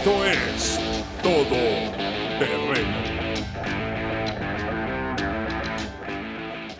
Esto 0.00 0.24
es 0.24 0.80
Todo 1.22 1.58
Terreno. 2.38 2.96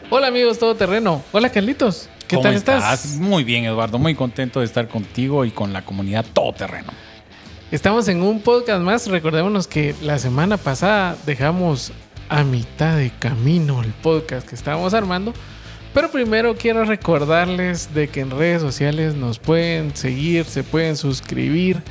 Hola 0.08 0.29
amigos 0.29 0.58
Todo 0.58 0.74
Terreno. 0.74 1.22
Hola 1.30 1.50
Carlitos. 1.50 2.09
¿Qué 2.27 2.36
¿Cómo 2.36 2.45
tal 2.45 2.54
estás? 2.54 3.18
Muy 3.18 3.45
bien, 3.45 3.66
Eduardo. 3.66 3.98
Muy 3.98 4.14
contento 4.14 4.61
de 4.61 4.64
estar 4.64 4.88
contigo 4.88 5.45
y 5.45 5.50
con 5.50 5.75
la 5.75 5.84
comunidad 5.84 6.25
todoterreno. 6.32 6.95
Estamos 7.70 8.09
en 8.09 8.22
un 8.22 8.41
podcast 8.41 8.80
más. 8.80 9.06
Recordémonos 9.06 9.66
que 9.66 9.95
la 10.00 10.18
semana 10.18 10.57
pasada 10.57 11.14
dejamos 11.27 11.93
a 12.30 12.43
mitad 12.43 12.96
de 12.96 13.11
camino 13.11 13.82
el 13.82 13.91
podcast 13.91 14.48
que 14.48 14.55
estábamos 14.55 14.95
armando. 14.95 15.34
Pero 15.93 16.11
primero 16.11 16.55
quiero 16.55 16.87
recordarles 16.87 17.93
de 17.93 18.09
que 18.09 18.21
en 18.21 18.30
redes 18.30 18.62
sociales 18.62 19.14
nos 19.14 19.39
pueden 19.39 19.95
seguir, 19.95 20.46
se 20.46 20.64
pueden 20.64 20.96
suscribir, 20.96 21.82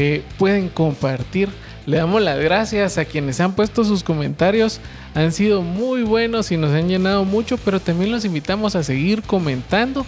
eh, 0.00 0.22
pueden 0.38 0.68
compartir. 0.68 1.48
Le 1.84 1.96
damos 1.96 2.22
las 2.22 2.38
gracias 2.38 2.98
a 2.98 3.04
quienes 3.04 3.40
han 3.40 3.56
puesto 3.56 3.82
sus 3.82 4.04
comentarios. 4.04 4.78
Han 5.16 5.32
sido 5.32 5.60
muy 5.60 6.04
buenos 6.04 6.52
y 6.52 6.56
nos 6.56 6.70
han 6.70 6.86
llenado 6.86 7.24
mucho, 7.24 7.58
pero 7.58 7.80
también 7.80 8.12
los 8.12 8.24
invitamos 8.24 8.76
a 8.76 8.84
seguir 8.84 9.22
comentando 9.22 10.06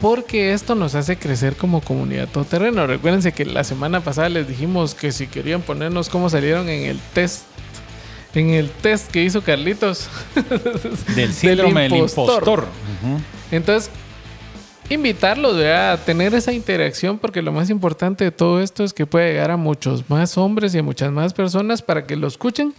porque 0.00 0.52
esto 0.52 0.74
nos 0.74 0.96
hace 0.96 1.18
crecer 1.18 1.54
como 1.54 1.80
comunidad 1.82 2.26
todoterreno. 2.26 2.88
Recuérdense 2.88 3.30
que 3.30 3.44
la 3.44 3.62
semana 3.62 4.00
pasada 4.00 4.28
les 4.28 4.48
dijimos 4.48 4.96
que 4.96 5.12
si 5.12 5.28
querían 5.28 5.62
ponernos 5.62 6.08
cómo 6.08 6.28
salieron 6.28 6.68
en 6.68 6.86
el 6.86 6.98
test 7.14 7.44
en 8.34 8.50
el 8.50 8.70
test 8.70 9.08
que 9.08 9.22
hizo 9.22 9.42
Carlitos 9.42 10.08
Del 11.14 11.32
síndrome 11.32 11.82
del 11.82 11.94
impostor. 11.94 12.66
Entonces, 13.52 13.88
invitarlos 14.90 15.56
a 15.62 15.98
tener 16.04 16.34
esa 16.34 16.52
interacción 16.52 17.18
porque 17.18 17.42
lo 17.42 17.52
más 17.52 17.70
importante 17.70 18.24
de 18.24 18.30
todo 18.30 18.60
esto 18.60 18.84
es 18.84 18.92
que 18.92 19.06
pueda 19.06 19.26
llegar 19.26 19.50
a 19.50 19.56
muchos 19.56 20.08
más 20.08 20.38
hombres 20.38 20.74
y 20.74 20.78
a 20.78 20.82
muchas 20.82 21.12
más 21.12 21.34
personas 21.34 21.82
para 21.82 22.06
que 22.06 22.16
lo 22.16 22.26
escuchen 22.26 22.74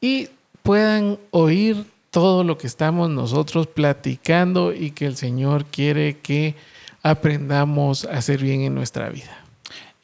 y 0.00 0.28
puedan 0.62 1.18
oír 1.30 1.84
todo 2.10 2.44
lo 2.44 2.56
que 2.56 2.66
estamos 2.66 3.10
nosotros 3.10 3.66
platicando 3.66 4.72
y 4.72 4.90
que 4.92 5.06
el 5.06 5.16
Señor 5.16 5.66
quiere 5.66 6.18
que 6.18 6.54
aprendamos 7.02 8.04
a 8.06 8.12
hacer 8.12 8.42
bien 8.42 8.62
en 8.62 8.74
nuestra 8.74 9.10
vida. 9.10 9.45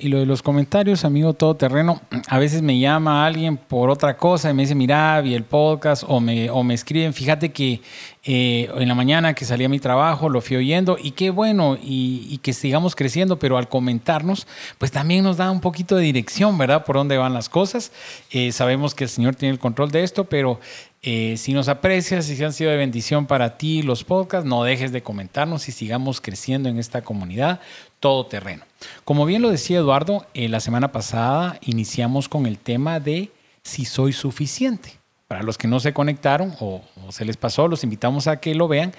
Y 0.03 0.09
lo 0.09 0.19
de 0.19 0.27
los 0.27 0.43
comentarios, 0.43 1.05
amigo 1.05 1.33
todoterreno, 1.33 2.03
a 2.27 2.41
veces 2.41 2.61
me 2.61 2.77
llama 2.77 3.25
alguien 3.25 3.57
por 3.57 3.89
otra 3.89 4.17
cosa 4.17 4.51
y 4.51 4.53
me 4.53 4.63
dice, 4.63 4.75
mira, 4.75 5.21
vi 5.21 5.33
el 5.33 5.45
podcast 5.45 6.03
o 6.09 6.19
me, 6.19 6.51
o 6.51 6.65
me 6.65 6.75
escriben, 6.75 7.15
fíjate 7.15 7.53
que 7.53 7.81
eh, 8.25 8.69
en 8.75 8.89
la 8.89 8.97
mañana 8.97 9.33
que 9.35 9.45
salí 9.45 9.65
a 9.65 9.69
mi 9.69 9.79
trabajo 9.79 10.29
lo 10.29 10.41
fui 10.41 10.57
oyendo 10.57 10.97
y 11.01 11.13
qué 11.13 11.31
bueno 11.31 11.79
y, 11.81 12.37
que 12.39 12.53
sigamos 12.53 12.97
creciendo, 12.97 13.39
pero 13.39 13.59
al 13.59 13.69
comentarnos, 13.69 14.49
pues 14.79 14.91
también 14.91 15.23
nos 15.23 15.37
da 15.37 15.53
un 15.53 15.61
poquito 15.61 15.95
de 15.95 16.03
dirección, 16.03 16.59
¿verdad? 16.59 16.85
Por 16.85 16.97
dónde 16.97 17.17
van 17.17 17.33
las 17.33 17.49
cosas. 17.49 17.93
Eh, 18.33 18.51
sabemos 18.51 18.97
que 18.97 19.05
el 19.05 19.11
Señor 19.11 19.37
tiene 19.37 19.53
el 19.53 19.61
control 19.61 19.93
de 19.93 20.03
esto, 20.03 20.25
pero 20.25 20.59
eh, 21.03 21.37
si 21.37 21.53
nos 21.53 21.69
aprecias 21.69 22.25
si 22.25 22.43
han 22.43 22.53
sido 22.53 22.73
de 22.73 22.77
bendición 22.77 23.27
para 23.27 23.57
ti 23.57 23.83
los 23.83 24.03
podcasts, 24.03 24.49
no 24.49 24.65
dejes 24.65 24.91
de 24.91 25.05
comentarnos 25.05 25.69
y 25.69 25.73
sigamos 25.73 26.21
creciendo 26.21 26.69
en 26.69 26.81
esta 26.81 27.03
comunidad 27.03 27.61
todoterreno. 28.01 28.65
Como 29.05 29.27
bien 29.27 29.43
lo 29.43 29.51
decía 29.51 29.79
Eduardo, 29.79 30.27
eh, 30.35 30.49
la 30.49 30.61
semana 30.61 30.93
pasada 30.93 31.59
iniciamos 31.63 32.29
con 32.29 32.47
el 32.47 32.59
tema 32.59 33.01
de 33.01 33.31
si 33.63 33.85
soy 33.85 34.13
suficiente. 34.13 34.99
Para 35.29 35.45
los 35.45 35.57
que 35.57 35.67
no 35.67 35.81
se 35.81 35.95
conectaron 35.95 36.55
o, 36.61 36.83
se 37.09 37.25
les 37.25 37.39
pasó, 37.39 37.67
los 37.67 37.85
invitamos 37.85 38.27
a 38.27 38.39
que 38.39 38.55
lo 38.55 38.69
vean. 38.69 38.93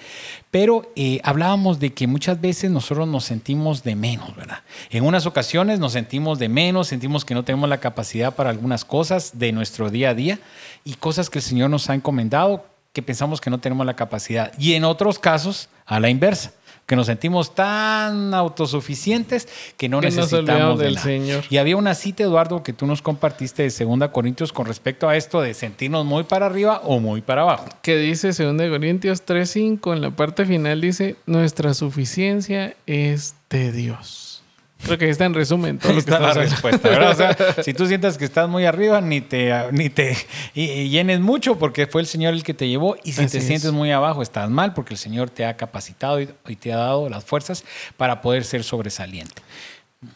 Pero 0.50 0.90
eh, 0.96 1.20
hablábamos 1.22 1.78
de 1.78 1.92
que 1.92 2.08
muchas 2.08 2.40
veces 2.40 2.72
nosotros 2.72 3.06
nos 3.06 3.24
sentimos 3.24 3.84
de 3.84 3.94
menos, 3.94 4.34
¿verdad? 4.34 4.58
En 4.90 5.04
unas 5.04 5.26
ocasiones 5.26 5.78
nos 5.78 5.92
sentimos 5.92 6.40
de 6.40 6.48
menos, 6.48 6.88
sentimos 6.88 7.24
que 7.24 7.34
no 7.34 7.44
tenemos 7.44 7.68
la 7.68 7.78
capacidad 7.78 8.34
para 8.34 8.50
algunas 8.50 8.84
cosas 8.84 9.38
de 9.38 9.52
nuestro 9.52 9.90
día 9.90 10.10
a 10.10 10.14
día 10.14 10.40
y 10.82 10.94
cosas 10.94 11.30
que 11.30 11.38
el 11.38 11.44
Señor 11.44 11.70
nos 11.70 11.88
ha 11.88 11.94
encomendado 11.94 12.66
que 12.92 13.02
pensamos 13.02 13.40
que 13.40 13.50
no 13.50 13.60
tenemos 13.60 13.86
la 13.86 13.94
capacidad. 13.94 14.52
Y 14.58 14.74
en 14.74 14.82
otros 14.82 15.20
casos, 15.20 15.68
a 15.86 16.00
la 16.00 16.08
inversa 16.08 16.52
que 16.86 16.96
nos 16.96 17.06
sentimos 17.06 17.54
tan 17.54 18.34
autosuficientes 18.34 19.48
que 19.76 19.88
no 19.88 20.00
Que 20.00 20.06
necesitamos 20.06 20.78
de 20.78 20.84
del 20.84 20.94
nada. 20.94 21.04
Señor. 21.04 21.44
Y 21.50 21.56
había 21.58 21.76
una 21.76 21.94
cita, 21.94 22.22
Eduardo, 22.22 22.62
que 22.62 22.72
tú 22.72 22.86
nos 22.86 23.02
compartiste 23.02 23.62
de 23.62 23.84
2 23.84 24.08
Corintios 24.10 24.52
con 24.52 24.66
respecto 24.66 25.08
a 25.08 25.16
esto 25.16 25.40
de 25.40 25.54
sentirnos 25.54 26.04
muy 26.04 26.24
para 26.24 26.46
arriba 26.46 26.80
o 26.84 27.00
muy 27.00 27.22
para 27.22 27.42
abajo. 27.42 27.66
que 27.82 27.96
dice 27.96 28.32
2 28.32 28.70
Corintios 28.70 29.24
3:5 29.24 29.92
en 29.94 30.00
la 30.02 30.10
parte 30.10 30.44
final 30.44 30.80
dice 30.80 31.16
nuestra 31.26 31.74
suficiencia 31.74 32.76
es 32.86 33.34
de 33.50 33.72
Dios. 33.72 34.33
Creo 34.82 34.98
que 34.98 35.06
ahí 35.06 35.10
está 35.10 35.24
en 35.24 35.32
resumen 35.34 35.78
todo 35.78 35.90
Ahí 35.92 35.96
lo 35.98 36.04
que 36.04 36.10
está 36.10 36.20
la 36.20 36.34
respuesta, 36.34 36.88
¿verdad? 36.90 37.10
O 37.12 37.14
sea, 37.14 37.36
si 37.64 37.72
tú 37.72 37.86
sientas 37.86 38.18
que 38.18 38.24
estás 38.26 38.48
muy 38.50 38.66
arriba, 38.66 39.00
ni 39.00 39.20
te, 39.22 39.50
ni 39.72 39.88
te 39.88 40.14
y- 40.54 40.64
y 40.70 40.88
llenes 40.90 41.20
mucho 41.20 41.58
porque 41.58 41.86
fue 41.86 42.02
el 42.02 42.06
Señor 42.06 42.34
el 42.34 42.42
que 42.42 42.52
te 42.52 42.68
llevó. 42.68 42.96
Y 43.02 43.12
si 43.12 43.22
Así 43.22 43.32
te 43.32 43.38
es. 43.38 43.46
sientes 43.46 43.72
muy 43.72 43.92
abajo, 43.92 44.20
estás 44.20 44.50
mal 44.50 44.74
porque 44.74 44.92
el 44.94 44.98
Señor 44.98 45.30
te 45.30 45.46
ha 45.46 45.56
capacitado 45.56 46.20
y, 46.20 46.28
y 46.48 46.56
te 46.56 46.72
ha 46.72 46.76
dado 46.76 47.08
las 47.08 47.24
fuerzas 47.24 47.64
para 47.96 48.20
poder 48.20 48.44
ser 48.44 48.62
sobresaliente. 48.64 49.40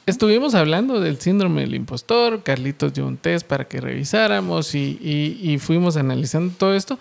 Estuvimos 0.05 0.55
hablando 0.55 1.01
del 1.01 1.19
síndrome 1.19 1.63
del 1.63 1.75
impostor, 1.75 2.43
Carlitos 2.43 2.93
dio 2.93 3.07
un 3.07 3.17
test 3.17 3.47
para 3.47 3.65
que 3.65 3.81
revisáramos 3.81 4.75
y, 4.75 4.99
y- 5.01 5.51
y 5.51 5.59
fuimos 5.59 5.97
analizando 5.97 6.53
todo 6.59 6.75
esto. 6.75 6.99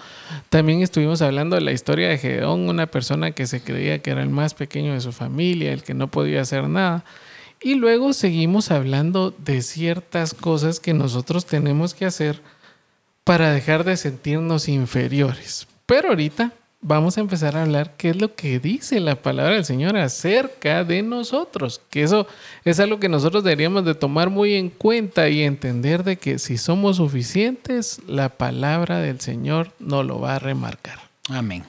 También 0.50 0.82
estuvimos 0.82 1.22
hablando 1.22 1.58
de 1.58 1.64
la 1.64 1.74
historia 1.74 2.08
de 2.08 2.18
Gedeón, 2.18 2.70
una 2.70 2.88
persona 2.88 3.32
que 3.32 3.46
se 3.46 3.60
creía 3.62 4.00
que 4.02 4.12
era 4.12 4.24
el 4.24 4.30
más 4.30 4.54
pequeño 4.54 4.94
de 4.94 5.02
su 5.02 5.12
familia, 5.12 5.74
el 5.74 5.84
que 5.84 5.94
no 5.96 6.08
podía 6.08 6.40
hacer 6.40 6.70
nada. 6.70 7.04
Y 7.62 7.76
luego 7.76 8.14
seguimos 8.14 8.72
hablando 8.72 9.32
de 9.32 9.62
ciertas 9.62 10.34
cosas 10.34 10.80
que 10.80 10.94
nosotros 10.94 11.46
tenemos 11.46 11.94
que 11.94 12.06
hacer 12.06 12.42
para 13.24 13.52
dejar 13.52 13.84
de 13.84 13.98
sentirnos 13.98 14.70
inferiores. 14.70 15.68
Pero 15.86 16.10
ahorita 16.10 16.54
vamos 16.82 17.18
a 17.18 17.22
empezar 17.22 17.58
a 17.58 17.64
hablar 17.64 17.96
qué 17.98 18.12
es 18.12 18.22
lo 18.22 18.36
que 18.36 18.60
dice 18.60 19.00
la 19.00 19.16
palabra 19.22 19.56
del 19.56 19.66
Señor 19.66 19.98
acerca 19.98 20.84
de 20.84 21.02
nosotros. 21.02 21.82
Que 21.90 22.04
eso 22.04 22.28
es 22.64 22.80
algo 22.80 23.00
que 23.00 23.10
nosotros 23.10 23.44
deberíamos 23.44 23.84
de 23.86 23.96
tomar 23.96 24.30
muy 24.30 24.54
en 24.54 24.70
cuenta 24.70 25.28
y 25.30 25.42
entender 25.42 26.04
de 26.04 26.18
que 26.18 26.40
si 26.40 26.58
somos 26.58 26.98
suficientes, 26.98 28.00
la 28.08 28.30
palabra 28.30 29.00
del 29.00 29.20
Señor 29.20 29.72
nos 29.80 30.06
lo 30.06 30.20
va 30.20 30.36
a 30.36 30.40
remarcar. 30.40 31.00
Amén. 31.30 31.64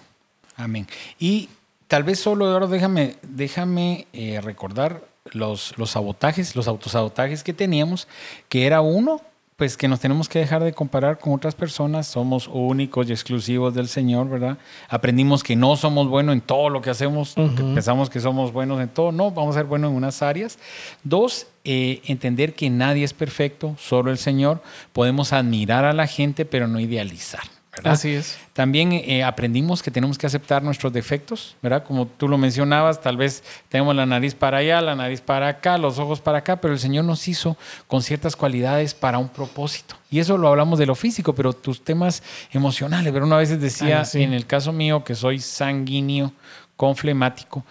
Amén. 0.57 0.87
Y 1.19 1.49
tal 1.87 2.05
vez 2.05 2.19
solo, 2.21 2.47
Eduardo, 2.47 2.69
déjame, 2.69 3.17
déjame 3.23 4.07
eh, 4.13 4.41
recordar 4.41 5.08
los, 5.33 5.77
los 5.77 5.91
sabotajes, 5.91 6.57
los 6.57 6.69
autosabotajes 6.69 7.43
que 7.43 7.53
teníamos, 7.53 8.09
que 8.49 8.67
era 8.67 8.81
uno, 8.81 9.21
pues 9.59 9.77
que 9.77 9.89
nos 9.89 9.99
tenemos 9.99 10.29
que 10.29 10.39
dejar 10.39 10.63
de 10.63 10.73
comparar 10.73 11.19
con 11.19 11.33
otras 11.33 11.57
personas, 11.57 12.07
somos 12.07 12.47
únicos 12.47 13.09
y 13.09 13.13
exclusivos 13.13 13.75
del 13.75 13.89
Señor, 13.89 14.29
¿verdad? 14.29 14.57
Aprendimos 14.89 15.43
que 15.43 15.57
no 15.57 15.75
somos 15.75 16.07
buenos 16.07 16.35
en 16.35 16.41
todo 16.41 16.69
lo 16.71 16.81
que 16.81 16.91
hacemos, 16.91 17.35
que 17.35 17.65
pensamos 17.75 18.09
que 18.09 18.21
somos 18.21 18.53
buenos 18.53 18.81
en 18.81 18.89
todo, 18.89 19.11
no, 19.11 19.33
vamos 19.33 19.57
a 19.57 19.59
ser 19.59 19.67
buenos 19.67 19.91
en 19.91 19.97
unas 19.97 20.23
áreas. 20.23 20.61
Dos, 21.03 21.49
eh, 21.65 22.03
entender 22.05 22.55
que 22.55 22.71
nadie 22.71 23.03
es 23.03 23.13
perfecto, 23.13 23.75
solo 23.81 24.13
el 24.13 24.19
Señor. 24.19 24.63
Podemos 24.93 25.33
admirar 25.33 25.85
a 25.85 25.93
la 25.93 26.07
gente, 26.07 26.45
pero 26.45 26.69
no 26.69 26.79
idealizar. 26.79 27.58
¿Verdad? 27.79 27.95
Así 27.95 28.15
es. 28.15 28.39
También 28.53 28.93
eh, 28.93 29.25
aprendimos 29.25 29.83
que 29.83 29.91
tenemos 29.91 30.19
que 30.19 30.27
aceptar 30.27 30.63
nuestros 30.63 30.93
defectos, 30.93 31.57
¿verdad? 31.63 31.83
Como 31.85 32.07
tú 32.07 32.29
lo 32.29 32.39
mencionabas, 32.39 33.01
tal 33.01 33.17
vez 33.17 33.43
tenemos 33.69 33.97
la 33.97 34.07
nariz 34.07 34.35
para 34.35 34.59
allá, 34.59 34.81
la 34.81 34.95
nariz 34.95 35.21
para 35.21 35.49
acá, 35.49 35.79
los 35.79 35.99
ojos 35.99 36.21
para 36.21 36.39
acá, 36.39 36.61
pero 36.61 36.75
el 36.75 36.81
Señor 36.81 37.05
nos 37.05 37.27
hizo 37.29 37.57
con 37.87 38.03
ciertas 38.03 38.37
cualidades 38.37 38.95
para 38.95 39.19
un 39.19 39.29
propósito. 39.29 39.97
Y 40.11 40.19
eso 40.21 40.39
lo 40.39 40.49
hablamos 40.49 40.79
de 40.79 40.87
lo 40.87 40.95
físico, 40.95 41.35
pero 41.35 41.53
tus 41.53 41.83
temas 41.83 42.23
emocionales, 42.53 43.13
pero 43.13 43.27
una 43.27 43.37
vez 43.39 43.59
decía, 43.61 44.01
Ah, 44.01 44.05
sí. 44.05 44.23
en 44.23 44.33
el 44.33 44.47
caso 44.47 44.73
mío, 44.73 45.05
que 45.05 45.15
soy 45.15 45.39
sanguíneo, 45.41 46.33
con 46.77 46.95
flemático, 46.95 47.65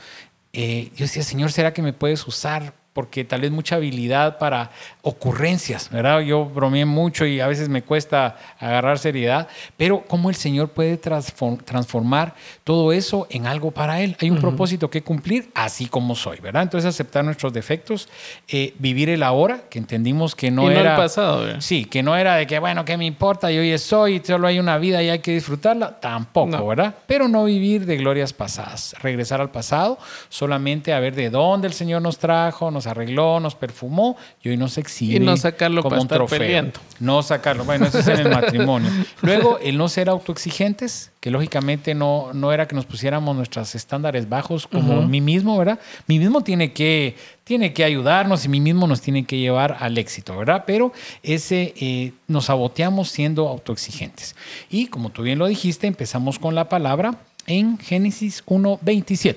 eh, 0.54 0.90
yo 0.96 1.06
decía, 1.06 1.24
Señor, 1.24 1.52
¿será 1.52 1.72
que 1.74 1.82
me 1.82 1.94
puedes 1.94 2.26
usar? 2.28 2.74
Porque 2.98 3.24
tal 3.24 3.42
vez 3.42 3.52
mucha 3.52 3.76
habilidad 3.76 4.40
para 4.40 4.72
ocurrencias, 5.04 5.92
¿verdad? 5.92 6.22
Yo 6.22 6.46
bromeé 6.46 6.84
mucho 6.86 7.28
y 7.28 7.40
a 7.40 7.46
veces 7.46 7.70
me 7.70 7.84
cuesta 7.84 8.38
agarrar 8.60 8.98
seriedad, 8.98 9.48
pero 9.78 10.04
cómo 10.08 10.32
el 10.32 10.36
Señor 10.36 10.70
puede 10.70 11.00
transform- 11.00 11.64
transformar 11.64 12.34
todo 12.64 12.92
eso 12.92 13.28
en 13.30 13.46
algo 13.46 13.70
para 13.70 14.02
Él. 14.02 14.18
Hay 14.20 14.32
un 14.32 14.40
propósito 14.40 14.90
que 14.90 15.04
cumplir, 15.04 15.52
así 15.54 15.86
como 15.86 16.16
soy, 16.16 16.40
¿verdad? 16.40 16.64
Entonces 16.64 16.90
aceptar 16.90 17.24
nuestros 17.24 17.54
defectos, 17.54 18.10
eh, 18.48 18.74
vivir 18.80 19.10
el 19.10 19.22
ahora, 19.22 19.62
que 19.70 19.78
entendimos 19.78 20.34
que 20.34 20.50
no 20.50 20.64
y 20.64 20.74
no 20.74 20.80
era... 20.80 20.92
el 20.96 20.98
pasado. 20.98 21.42
¿verdad? 21.44 21.62
Sí, 21.62 21.86
que 21.86 22.02
no 22.02 22.18
era 22.18 22.36
de 22.36 22.48
que, 22.48 22.58
bueno, 22.58 22.84
¿qué 22.84 22.98
me 22.98 23.06
importa? 23.06 23.52
Yo 23.52 23.62
hoy 23.62 23.78
soy, 23.78 24.24
solo 24.26 24.48
hay 24.48 24.58
una 24.58 24.80
vida 24.80 25.04
y 25.04 25.10
hay 25.10 25.20
que 25.20 25.34
disfrutarla. 25.34 26.00
Tampoco, 26.00 26.48
No. 26.58 26.66
¿verdad? 26.66 26.96
Pero 27.06 27.28
no 27.28 27.44
vivir 27.44 27.86
de 27.86 27.98
glorias 27.98 28.34
pasadas. 28.34 28.96
Regresar 29.04 29.40
al 29.40 29.52
pasado, 29.52 30.00
solamente 30.30 30.94
a 30.94 31.00
ver 31.00 31.14
de 31.14 31.30
dónde 31.30 31.68
el 31.68 31.74
Señor 31.74 32.02
nos 32.02 32.18
trajo, 32.18 32.72
nos 32.72 32.87
nos 32.88 32.92
arregló, 32.92 33.40
nos 33.40 33.56
perfumó 33.56 34.18
y 34.42 34.50
hoy 34.50 34.58
nos 34.58 34.78
exhibe 34.78 35.16
Y 35.16 35.20
no 35.20 35.36
sacarlo 35.38 35.84
como 35.84 35.92
para 35.92 36.02
un 36.02 36.08
trofeo. 36.08 36.40
peleando. 36.40 36.80
No 37.00 37.22
sacarlo. 37.22 37.66
Bueno, 37.66 37.86
eso 37.86 38.00
es 38.00 38.08
en 38.08 38.20
el 38.20 38.30
matrimonio. 38.30 38.90
Luego, 39.22 39.60
el 39.60 39.78
no 39.78 39.90
ser 39.90 40.10
autoexigentes, 40.10 41.12
que 41.20 41.30
lógicamente 41.30 41.94
no, 41.94 42.30
no 42.34 42.54
era 42.54 42.68
que 42.68 42.76
nos 42.76 42.86
pusiéramos 42.86 43.36
nuestros 43.36 43.76
estándares 43.76 44.30
bajos 44.30 44.68
como 44.68 45.06
mí 45.06 45.22
mismo, 45.22 45.58
¿verdad? 45.58 45.80
Mí 46.08 46.20
mismo 46.20 46.42
tiene 46.42 46.74
que, 46.74 47.16
tiene 47.44 47.74
que 47.74 47.84
ayudarnos 47.84 48.46
y 48.46 48.50
mí 48.50 48.60
mismo 48.60 48.88
nos 48.88 49.02
tiene 49.02 49.26
que 49.26 49.38
llevar 49.38 49.78
al 49.80 49.98
éxito, 49.98 50.38
¿verdad? 50.38 50.64
Pero 50.66 50.94
ese 51.24 51.74
eh, 51.80 52.14
nos 52.28 52.46
saboteamos 52.46 53.10
siendo 53.10 53.48
autoexigentes. 53.48 54.36
Y 54.70 54.88
como 54.88 55.10
tú 55.10 55.24
bien 55.24 55.40
lo 55.40 55.48
dijiste, 55.48 55.88
empezamos 55.88 56.40
con 56.40 56.56
la 56.56 56.70
palabra 56.70 57.16
en 57.46 57.78
Génesis 57.78 58.44
1.27. 58.46 59.36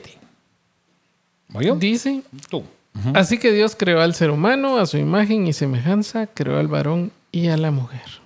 ¿Voy 1.49 1.67
yo? 1.67 1.77
Así 3.15 3.39
que 3.39 3.53
Dios 3.53 3.77
creó 3.79 4.01
al 4.01 4.15
ser 4.15 4.31
humano 4.31 4.79
a 4.79 4.87
su 4.87 4.99
imagen 4.99 5.47
y 5.47 5.53
semejanza, 5.53 6.27
creó 6.27 6.59
al 6.59 6.69
varón 6.69 7.13
y 7.33 7.49
a 7.49 7.57
la 7.57 7.71
mujer. 7.71 8.21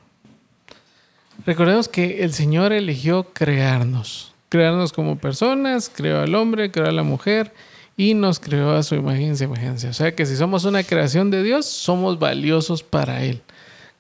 Recordemos 1.47 1.89
que 1.89 2.25
el 2.25 2.33
Señor 2.33 2.73
eligió 2.73 3.33
crearnos, 3.33 4.33
crearnos 4.49 4.93
como 4.93 5.19
personas, 5.19 5.91
creó 5.95 6.21
al 6.21 6.35
hombre, 6.35 6.71
creó 6.71 6.89
a 6.89 6.93
la 6.93 7.03
mujer 7.03 7.53
y 7.97 8.15
nos 8.15 8.41
creó 8.41 8.73
a 8.73 8.83
su 8.83 8.95
imagen 8.95 9.33
y 9.33 9.37
semejanza. 9.37 9.89
O 9.89 9.93
sea 9.93 10.15
que 10.15 10.27
si 10.27 10.37
somos 10.37 10.65
una 10.65 10.83
creación 10.83 11.31
de 11.31 11.43
Dios, 11.43 11.67
somos 11.67 12.19
valiosos 12.19 12.83
para 12.83 13.23
Él. 13.23 13.43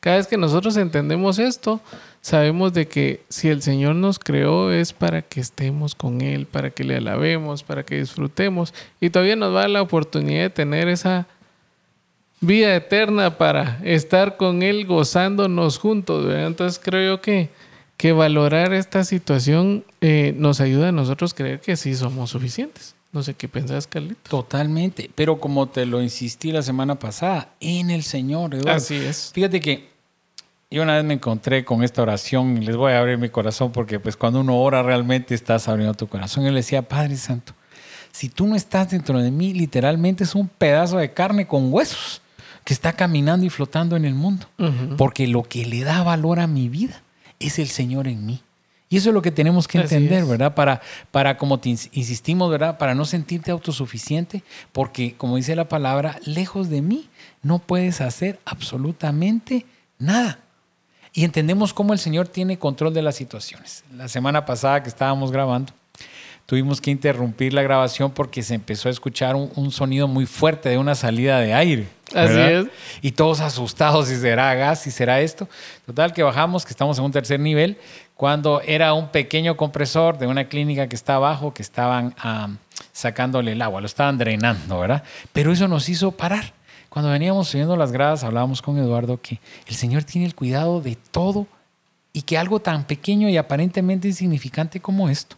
Cada 0.04 0.18
vez 0.18 0.26
que 0.26 0.36
nosotros 0.36 0.76
entendemos 0.76 1.38
esto, 1.38 1.80
sabemos 2.20 2.74
de 2.74 2.86
que 2.86 3.24
si 3.30 3.48
el 3.48 3.62
Señor 3.62 3.94
nos 3.94 4.18
creó 4.18 4.70
es 4.70 4.92
para 4.92 5.22
que 5.22 5.40
estemos 5.40 5.94
con 5.94 6.20
Él, 6.20 6.44
para 6.44 6.68
que 6.68 6.84
le 6.84 6.96
alabemos, 6.96 7.62
para 7.62 7.86
que 7.86 8.00
disfrutemos 8.00 8.74
y 9.00 9.08
todavía 9.08 9.34
nos 9.34 9.54
da 9.54 9.66
la 9.66 9.80
oportunidad 9.80 10.42
de 10.42 10.50
tener 10.50 10.88
esa 10.88 11.26
vida 12.42 12.76
eterna 12.76 13.38
para 13.38 13.80
estar 13.82 14.36
con 14.36 14.62
Él 14.62 14.84
gozándonos 14.84 15.78
juntos. 15.78 16.26
¿verdad? 16.26 16.48
Entonces 16.48 16.78
creo 16.84 17.14
yo 17.14 17.22
que, 17.22 17.48
que 17.96 18.12
valorar 18.12 18.74
esta 18.74 19.04
situación 19.04 19.86
eh, 20.02 20.34
nos 20.36 20.60
ayuda 20.60 20.88
a 20.88 20.92
nosotros 20.92 21.32
creer 21.32 21.60
que 21.62 21.76
sí 21.76 21.94
somos 21.94 22.28
suficientes. 22.28 22.94
No 23.10 23.22
sé 23.22 23.32
qué 23.32 23.48
pensás, 23.48 23.86
Carlito. 23.86 24.28
Totalmente. 24.28 25.10
Pero 25.14 25.40
como 25.40 25.70
te 25.70 25.86
lo 25.86 26.02
insistí 26.02 26.52
la 26.52 26.60
semana 26.60 26.98
pasada, 26.98 27.54
en 27.58 27.88
el 27.88 28.02
Señor, 28.02 28.54
Eduardo. 28.54 28.76
Así 28.76 28.96
es. 28.96 29.30
Fíjate 29.32 29.60
que 29.60 29.93
yo 30.74 30.82
una 30.82 30.94
vez 30.96 31.04
me 31.04 31.14
encontré 31.14 31.64
con 31.64 31.82
esta 31.84 32.02
oración 32.02 32.56
y 32.60 32.66
les 32.66 32.76
voy 32.76 32.92
a 32.92 32.98
abrir 32.98 33.16
mi 33.18 33.28
corazón 33.28 33.72
porque 33.72 34.00
pues 34.00 34.16
cuando 34.16 34.40
uno 34.40 34.58
ora 34.58 34.82
realmente 34.82 35.34
estás 35.34 35.68
abriendo 35.68 35.94
tu 35.94 36.06
corazón. 36.08 36.44
Yo 36.44 36.50
le 36.50 36.56
decía, 36.56 36.82
Padre 36.82 37.16
Santo, 37.16 37.54
si 38.12 38.28
tú 38.28 38.46
no 38.46 38.56
estás 38.56 38.90
dentro 38.90 39.20
de 39.20 39.30
mí, 39.30 39.54
literalmente 39.54 40.24
es 40.24 40.34
un 40.34 40.48
pedazo 40.48 40.98
de 40.98 41.12
carne 41.12 41.46
con 41.46 41.72
huesos 41.72 42.20
que 42.64 42.72
está 42.74 42.92
caminando 42.92 43.44
y 43.46 43.50
flotando 43.50 43.96
en 43.96 44.04
el 44.04 44.14
mundo. 44.14 44.46
Porque 44.96 45.26
lo 45.26 45.42
que 45.42 45.66
le 45.66 45.84
da 45.84 46.02
valor 46.02 46.40
a 46.40 46.46
mi 46.46 46.68
vida 46.68 47.02
es 47.40 47.58
el 47.58 47.68
Señor 47.68 48.08
en 48.08 48.24
mí. 48.26 48.42
Y 48.88 48.98
eso 48.98 49.10
es 49.10 49.14
lo 49.14 49.22
que 49.22 49.32
tenemos 49.32 49.66
que 49.66 49.78
entender. 49.78 50.24
¿verdad? 50.24 50.54
Para, 50.54 50.80
para, 51.10 51.36
como 51.36 51.58
te 51.58 51.70
ins- 51.70 51.88
insistimos, 51.92 52.50
¿verdad? 52.50 52.78
Para 52.78 52.94
no 52.94 53.04
sentirte 53.04 53.50
autosuficiente, 53.50 54.42
porque 54.72 55.14
como 55.16 55.36
dice 55.36 55.56
la 55.56 55.68
palabra, 55.68 56.18
lejos 56.24 56.68
de 56.68 56.80
mí 56.82 57.08
no 57.42 57.58
puedes 57.58 58.00
hacer 58.00 58.38
absolutamente 58.44 59.66
nada. 59.98 60.38
Y 61.16 61.24
entendemos 61.24 61.72
cómo 61.72 61.92
el 61.92 62.00
Señor 62.00 62.26
tiene 62.26 62.58
control 62.58 62.92
de 62.92 63.00
las 63.00 63.14
situaciones. 63.14 63.84
La 63.96 64.08
semana 64.08 64.44
pasada 64.44 64.82
que 64.82 64.88
estábamos 64.88 65.30
grabando, 65.30 65.72
tuvimos 66.44 66.80
que 66.80 66.90
interrumpir 66.90 67.54
la 67.54 67.62
grabación 67.62 68.10
porque 68.10 68.42
se 68.42 68.54
empezó 68.54 68.88
a 68.88 68.90
escuchar 68.90 69.36
un, 69.36 69.48
un 69.54 69.70
sonido 69.70 70.08
muy 70.08 70.26
fuerte 70.26 70.70
de 70.70 70.76
una 70.76 70.96
salida 70.96 71.38
de 71.38 71.54
aire. 71.54 71.86
Así 72.08 72.34
¿verdad? 72.34 72.52
es. 72.62 72.66
Y 73.00 73.12
todos 73.12 73.38
asustados, 73.38 74.08
si 74.08 74.16
será 74.16 74.52
gas, 74.56 74.82
si 74.82 74.90
será 74.90 75.20
esto. 75.20 75.48
Total, 75.86 76.12
que 76.12 76.24
bajamos, 76.24 76.64
que 76.64 76.70
estamos 76.70 76.98
en 76.98 77.04
un 77.04 77.12
tercer 77.12 77.38
nivel, 77.38 77.78
cuando 78.16 78.60
era 78.62 78.92
un 78.92 79.08
pequeño 79.08 79.56
compresor 79.56 80.18
de 80.18 80.26
una 80.26 80.48
clínica 80.48 80.88
que 80.88 80.96
está 80.96 81.14
abajo, 81.14 81.54
que 81.54 81.62
estaban 81.62 82.12
am, 82.18 82.58
sacándole 82.92 83.52
el 83.52 83.62
agua, 83.62 83.80
lo 83.80 83.86
estaban 83.86 84.18
drenando, 84.18 84.80
¿verdad? 84.80 85.04
Pero 85.32 85.52
eso 85.52 85.68
nos 85.68 85.88
hizo 85.88 86.10
parar. 86.10 86.54
Cuando 86.94 87.10
veníamos 87.10 87.48
subiendo 87.48 87.76
las 87.76 87.90
gradas, 87.90 88.22
hablábamos 88.22 88.62
con 88.62 88.78
Eduardo 88.78 89.20
que 89.20 89.40
el 89.66 89.74
Señor 89.74 90.04
tiene 90.04 90.28
el 90.28 90.36
cuidado 90.36 90.80
de 90.80 90.94
todo 90.94 91.48
y 92.12 92.22
que 92.22 92.38
algo 92.38 92.60
tan 92.60 92.86
pequeño 92.86 93.28
y 93.28 93.36
aparentemente 93.36 94.06
insignificante 94.06 94.78
como 94.78 95.08
esto, 95.08 95.34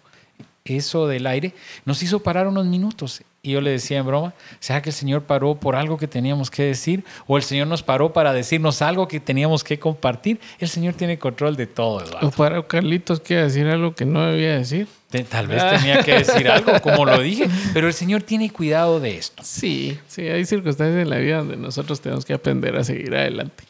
eso 0.67 1.07
del 1.07 1.27
aire, 1.27 1.55
nos 1.85 2.03
hizo 2.03 2.21
parar 2.21 2.47
unos 2.49 2.67
minutos. 2.67 3.23
Y 3.43 3.53
yo 3.53 3.61
le 3.61 3.71
decía 3.71 3.99
en 3.99 4.07
broma, 4.07 4.35
¿será 4.59 4.83
que 4.83 4.91
el 4.91 4.95
Señor 4.95 5.23
paró 5.23 5.55
por 5.55 5.77
algo 5.77 5.99
que 5.99 6.09
teníamos 6.09 6.51
que 6.51 6.65
decir? 6.65 7.05
¿O 7.29 7.37
el 7.37 7.45
Señor 7.45 7.69
nos 7.69 7.83
paró 7.83 8.13
para 8.13 8.33
decirnos 8.33 8.83
algo 8.83 9.07
que 9.07 9.21
teníamos 9.21 9.63
que 9.63 9.79
compartir? 9.79 10.41
El 10.59 10.69
Señor 10.69 10.95
tiene 10.95 11.19
control 11.19 11.55
de 11.55 11.69
todo, 11.69 12.05
Eduardo. 12.05 12.27
O 12.27 12.31
para 12.33 12.61
Carlitos 12.67 13.21
quiere 13.21 13.45
decir 13.45 13.69
algo 13.69 13.95
que 13.95 14.05
no 14.05 14.27
debía 14.27 14.59
decir. 14.59 14.89
Tal 15.31 15.47
vez 15.47 15.63
tenía 15.71 16.03
que 16.03 16.19
decir 16.19 16.49
algo, 16.49 16.73
como 16.83 17.05
lo 17.05 17.21
dije, 17.21 17.49
pero 17.73 17.87
el 17.87 17.95
Señor 17.95 18.23
tiene 18.23 18.51
cuidado 18.51 18.99
de 18.99 19.17
esto. 19.17 19.43
Sí, 19.45 19.97
sí, 20.09 20.23
hay 20.23 20.45
circunstancias 20.45 21.03
en 21.03 21.09
la 21.09 21.19
vida 21.19 21.39
donde 21.39 21.57
nosotros 21.57 22.01
tenemos 22.01 22.25
que 22.25 22.35
aprender 22.35 22.77
a 22.77 22.85
seguir 22.85 23.15
adelante. 23.15 23.65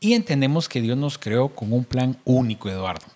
Y 0.00 0.14
entendemos 0.14 0.68
que 0.68 0.80
Dios 0.80 0.96
nos 0.96 1.18
creó 1.18 1.48
con 1.48 1.72
un 1.72 1.84
plan 1.84 2.16
único, 2.24 2.68
Eduardo. 2.68 3.06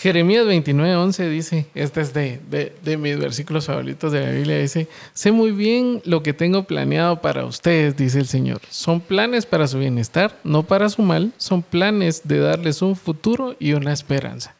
Jeremías 0.00 0.46
29, 0.46 0.96
11 0.96 1.28
dice, 1.28 1.66
este 1.74 2.00
es 2.00 2.14
de, 2.14 2.40
de, 2.48 2.74
de 2.82 2.96
mis 2.96 3.18
versículos 3.18 3.66
favoritos 3.66 4.10
de 4.12 4.22
la 4.22 4.30
Biblia, 4.30 4.58
dice, 4.58 4.88
sé 5.12 5.30
muy 5.30 5.50
bien 5.50 6.00
lo 6.06 6.22
que 6.22 6.32
tengo 6.32 6.62
planeado 6.62 7.20
para 7.20 7.44
ustedes, 7.44 7.98
dice 7.98 8.18
el 8.18 8.26
Señor. 8.26 8.62
Son 8.70 9.02
planes 9.02 9.44
para 9.44 9.66
su 9.66 9.78
bienestar, 9.78 10.34
no 10.42 10.62
para 10.62 10.88
su 10.88 11.02
mal, 11.02 11.34
son 11.36 11.60
planes 11.60 12.22
de 12.24 12.38
darles 12.38 12.80
un 12.80 12.96
futuro 12.96 13.56
y 13.58 13.74
una 13.74 13.92
esperanza. 13.92 14.54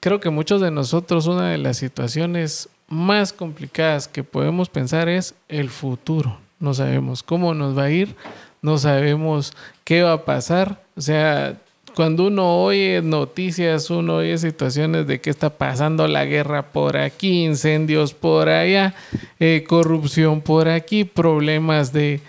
Creo 0.00 0.18
que 0.18 0.30
muchos 0.30 0.60
de 0.60 0.72
nosotros 0.72 1.28
una 1.28 1.50
de 1.50 1.58
las 1.58 1.76
situaciones 1.76 2.68
más 2.88 3.32
complicadas 3.32 4.08
que 4.08 4.24
podemos 4.24 4.68
pensar 4.70 5.08
es 5.08 5.36
el 5.48 5.70
futuro. 5.70 6.40
No 6.58 6.74
sabemos 6.74 7.22
cómo 7.22 7.54
nos 7.54 7.78
va 7.78 7.84
a 7.84 7.90
ir, 7.90 8.16
no 8.60 8.76
sabemos 8.78 9.52
qué 9.84 10.02
va 10.02 10.14
a 10.14 10.24
pasar. 10.24 10.82
O 10.96 11.00
sea, 11.00 11.60
cuando 11.94 12.26
uno 12.26 12.62
oye 12.62 13.00
noticias, 13.02 13.88
uno 13.90 14.16
oye 14.16 14.36
situaciones 14.38 15.06
de 15.06 15.20
qué 15.20 15.30
está 15.30 15.50
pasando 15.50 16.08
la 16.08 16.24
guerra 16.24 16.72
por 16.72 16.96
aquí, 16.96 17.44
incendios 17.44 18.14
por 18.14 18.48
allá, 18.48 18.94
eh, 19.38 19.64
corrupción 19.66 20.40
por 20.40 20.68
aquí, 20.68 21.04
problemas 21.04 21.92
de, 21.92 22.20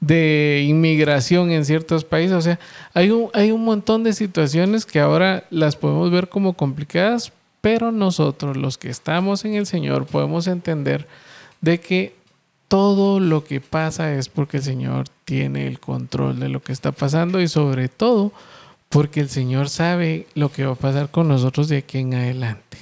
de 0.00 0.64
inmigración 0.66 1.52
en 1.52 1.64
ciertos 1.64 2.04
países. 2.04 2.36
O 2.36 2.42
sea, 2.42 2.58
hay 2.94 3.10
un, 3.10 3.30
hay 3.32 3.52
un 3.52 3.64
montón 3.64 4.02
de 4.02 4.12
situaciones 4.12 4.84
que 4.84 5.00
ahora 5.00 5.44
las 5.50 5.76
podemos 5.76 6.10
ver 6.10 6.28
como 6.28 6.54
complicadas, 6.54 7.32
pero 7.60 7.92
nosotros, 7.92 8.56
los 8.56 8.76
que 8.76 8.90
estamos 8.90 9.44
en 9.44 9.54
el 9.54 9.66
Señor, 9.66 10.06
podemos 10.06 10.48
entender 10.48 11.06
de 11.60 11.78
que 11.78 12.14
todo 12.66 13.20
lo 13.20 13.44
que 13.44 13.60
pasa 13.60 14.14
es 14.14 14.28
porque 14.28 14.56
el 14.56 14.62
Señor 14.62 15.04
tiene 15.24 15.66
el 15.66 15.78
control 15.78 16.40
de 16.40 16.48
lo 16.48 16.62
que 16.62 16.72
está 16.72 16.90
pasando 16.90 17.40
y 17.40 17.46
sobre 17.46 17.88
todo 17.88 18.32
porque 18.92 19.20
el 19.20 19.30
Señor 19.30 19.70
sabe 19.70 20.26
lo 20.34 20.52
que 20.52 20.66
va 20.66 20.72
a 20.72 20.76
pasar 20.76 21.08
con 21.10 21.26
nosotros 21.26 21.68
de 21.68 21.78
aquí 21.78 21.98
en 21.98 22.14
adelante. 22.14 22.76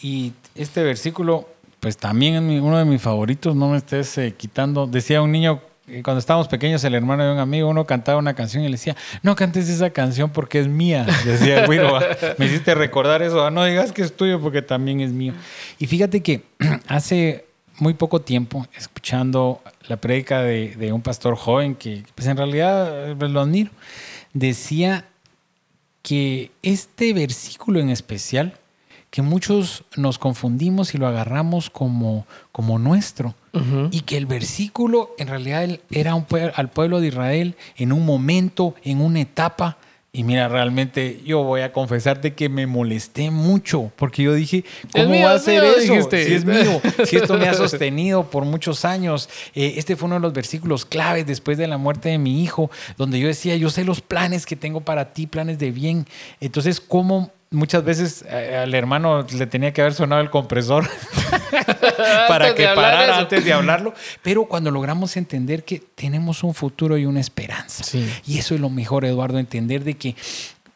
Y 0.00 0.32
este 0.54 0.82
versículo, 0.82 1.48
pues 1.80 1.98
también 1.98 2.50
es 2.50 2.62
uno 2.62 2.78
de 2.78 2.86
mis 2.86 3.00
favoritos, 3.02 3.54
no 3.54 3.68
me 3.68 3.76
estés 3.76 4.16
eh, 4.18 4.34
quitando. 4.34 4.86
Decía 4.86 5.20
un 5.20 5.32
niño, 5.32 5.60
eh, 5.86 6.02
cuando 6.02 6.18
estábamos 6.18 6.48
pequeños, 6.48 6.82
el 6.84 6.94
hermano 6.94 7.26
de 7.26 7.32
un 7.32 7.38
amigo, 7.38 7.68
uno 7.68 7.84
cantaba 7.84 8.18
una 8.18 8.32
canción 8.32 8.62
y 8.64 8.68
le 8.68 8.72
decía, 8.72 8.96
no 9.22 9.36
cantes 9.36 9.68
esa 9.68 9.90
canción 9.90 10.30
porque 10.30 10.60
es 10.60 10.66
mía. 10.66 11.04
Decía 11.26 11.66
"Ah, 11.68 12.34
me 12.38 12.46
hiciste 12.46 12.74
recordar 12.74 13.20
eso, 13.20 13.44
"Ah, 13.44 13.50
no 13.50 13.64
digas 13.66 13.92
que 13.92 14.00
es 14.00 14.16
tuyo 14.16 14.40
porque 14.40 14.62
también 14.62 15.00
es 15.00 15.12
mío. 15.12 15.34
Y 15.78 15.86
fíjate 15.86 16.22
que 16.22 16.42
hace 16.88 17.44
muy 17.78 17.92
poco 17.92 18.22
tiempo, 18.22 18.66
escuchando 18.78 19.60
la 19.88 19.98
prédica 19.98 20.40
de, 20.42 20.74
de 20.76 20.92
un 20.92 21.02
pastor 21.02 21.36
joven 21.36 21.74
que 21.74 22.04
pues 22.14 22.28
en 22.28 22.38
realidad 22.38 23.10
eh, 23.10 23.28
lo 23.28 23.40
admiro, 23.40 23.70
decía 24.32 25.04
que 26.04 26.50
este 26.62 27.14
versículo 27.14 27.80
en 27.80 27.88
especial, 27.88 28.52
que 29.10 29.22
muchos 29.22 29.84
nos 29.96 30.18
confundimos 30.18 30.94
y 30.94 30.98
lo 30.98 31.06
agarramos 31.06 31.70
como, 31.70 32.26
como 32.52 32.78
nuestro, 32.78 33.34
y 33.90 34.00
que 34.00 34.18
el 34.18 34.26
versículo 34.26 35.14
en 35.16 35.28
realidad 35.28 35.80
era 35.90 36.14
un 36.14 36.26
al 36.56 36.70
pueblo 36.70 37.00
de 37.00 37.06
Israel 37.08 37.56
en 37.76 37.92
un 37.92 38.04
momento, 38.04 38.74
en 38.82 39.00
una 39.00 39.20
etapa. 39.20 39.78
Y 40.16 40.22
mira, 40.22 40.46
realmente 40.46 41.20
yo 41.26 41.42
voy 41.42 41.62
a 41.62 41.72
confesarte 41.72 42.34
que 42.34 42.48
me 42.48 42.68
molesté 42.68 43.32
mucho 43.32 43.90
porque 43.96 44.22
yo 44.22 44.32
dije, 44.32 44.64
¿cómo 44.92 45.08
mío, 45.08 45.26
va 45.26 45.32
a 45.32 45.38
ser 45.40 45.60
mío", 45.60 45.72
eso? 45.72 45.92
dijiste. 45.92 46.24
Si 46.24 46.34
es 46.34 46.44
mío, 46.44 46.80
si 47.04 47.16
esto 47.16 47.36
me 47.36 47.48
ha 47.48 47.54
sostenido 47.54 48.30
por 48.30 48.44
muchos 48.44 48.84
años. 48.84 49.28
Eh, 49.56 49.74
este 49.76 49.96
fue 49.96 50.06
uno 50.06 50.14
de 50.14 50.20
los 50.20 50.32
versículos 50.32 50.84
claves 50.84 51.26
después 51.26 51.58
de 51.58 51.66
la 51.66 51.78
muerte 51.78 52.10
de 52.10 52.18
mi 52.18 52.44
hijo, 52.44 52.70
donde 52.96 53.18
yo 53.18 53.26
decía, 53.26 53.56
yo 53.56 53.70
sé 53.70 53.82
los 53.82 54.00
planes 54.00 54.46
que 54.46 54.54
tengo 54.54 54.82
para 54.82 55.12
ti, 55.12 55.26
planes 55.26 55.58
de 55.58 55.72
bien. 55.72 56.06
Entonces, 56.38 56.80
¿cómo 56.80 57.32
muchas 57.54 57.84
veces 57.84 58.24
eh, 58.28 58.56
al 58.64 58.74
hermano 58.74 59.26
le 59.32 59.46
tenía 59.46 59.72
que 59.72 59.80
haber 59.80 59.94
sonado 59.94 60.20
el 60.20 60.30
compresor 60.30 60.88
para 62.28 62.54
que 62.54 62.66
parara 62.68 63.04
eso. 63.04 63.14
antes 63.14 63.44
de 63.44 63.52
hablarlo. 63.52 63.94
Pero 64.22 64.44
cuando 64.46 64.70
logramos 64.70 65.16
entender 65.16 65.64
que 65.64 65.80
tenemos 65.94 66.42
un 66.44 66.54
futuro 66.54 66.98
y 66.98 67.06
una 67.06 67.20
esperanza. 67.20 67.84
Sí. 67.84 68.08
Y 68.26 68.38
eso 68.38 68.54
es 68.54 68.60
lo 68.60 68.68
mejor, 68.68 69.04
Eduardo, 69.04 69.38
entender 69.38 69.84
de 69.84 69.94
que 69.94 70.16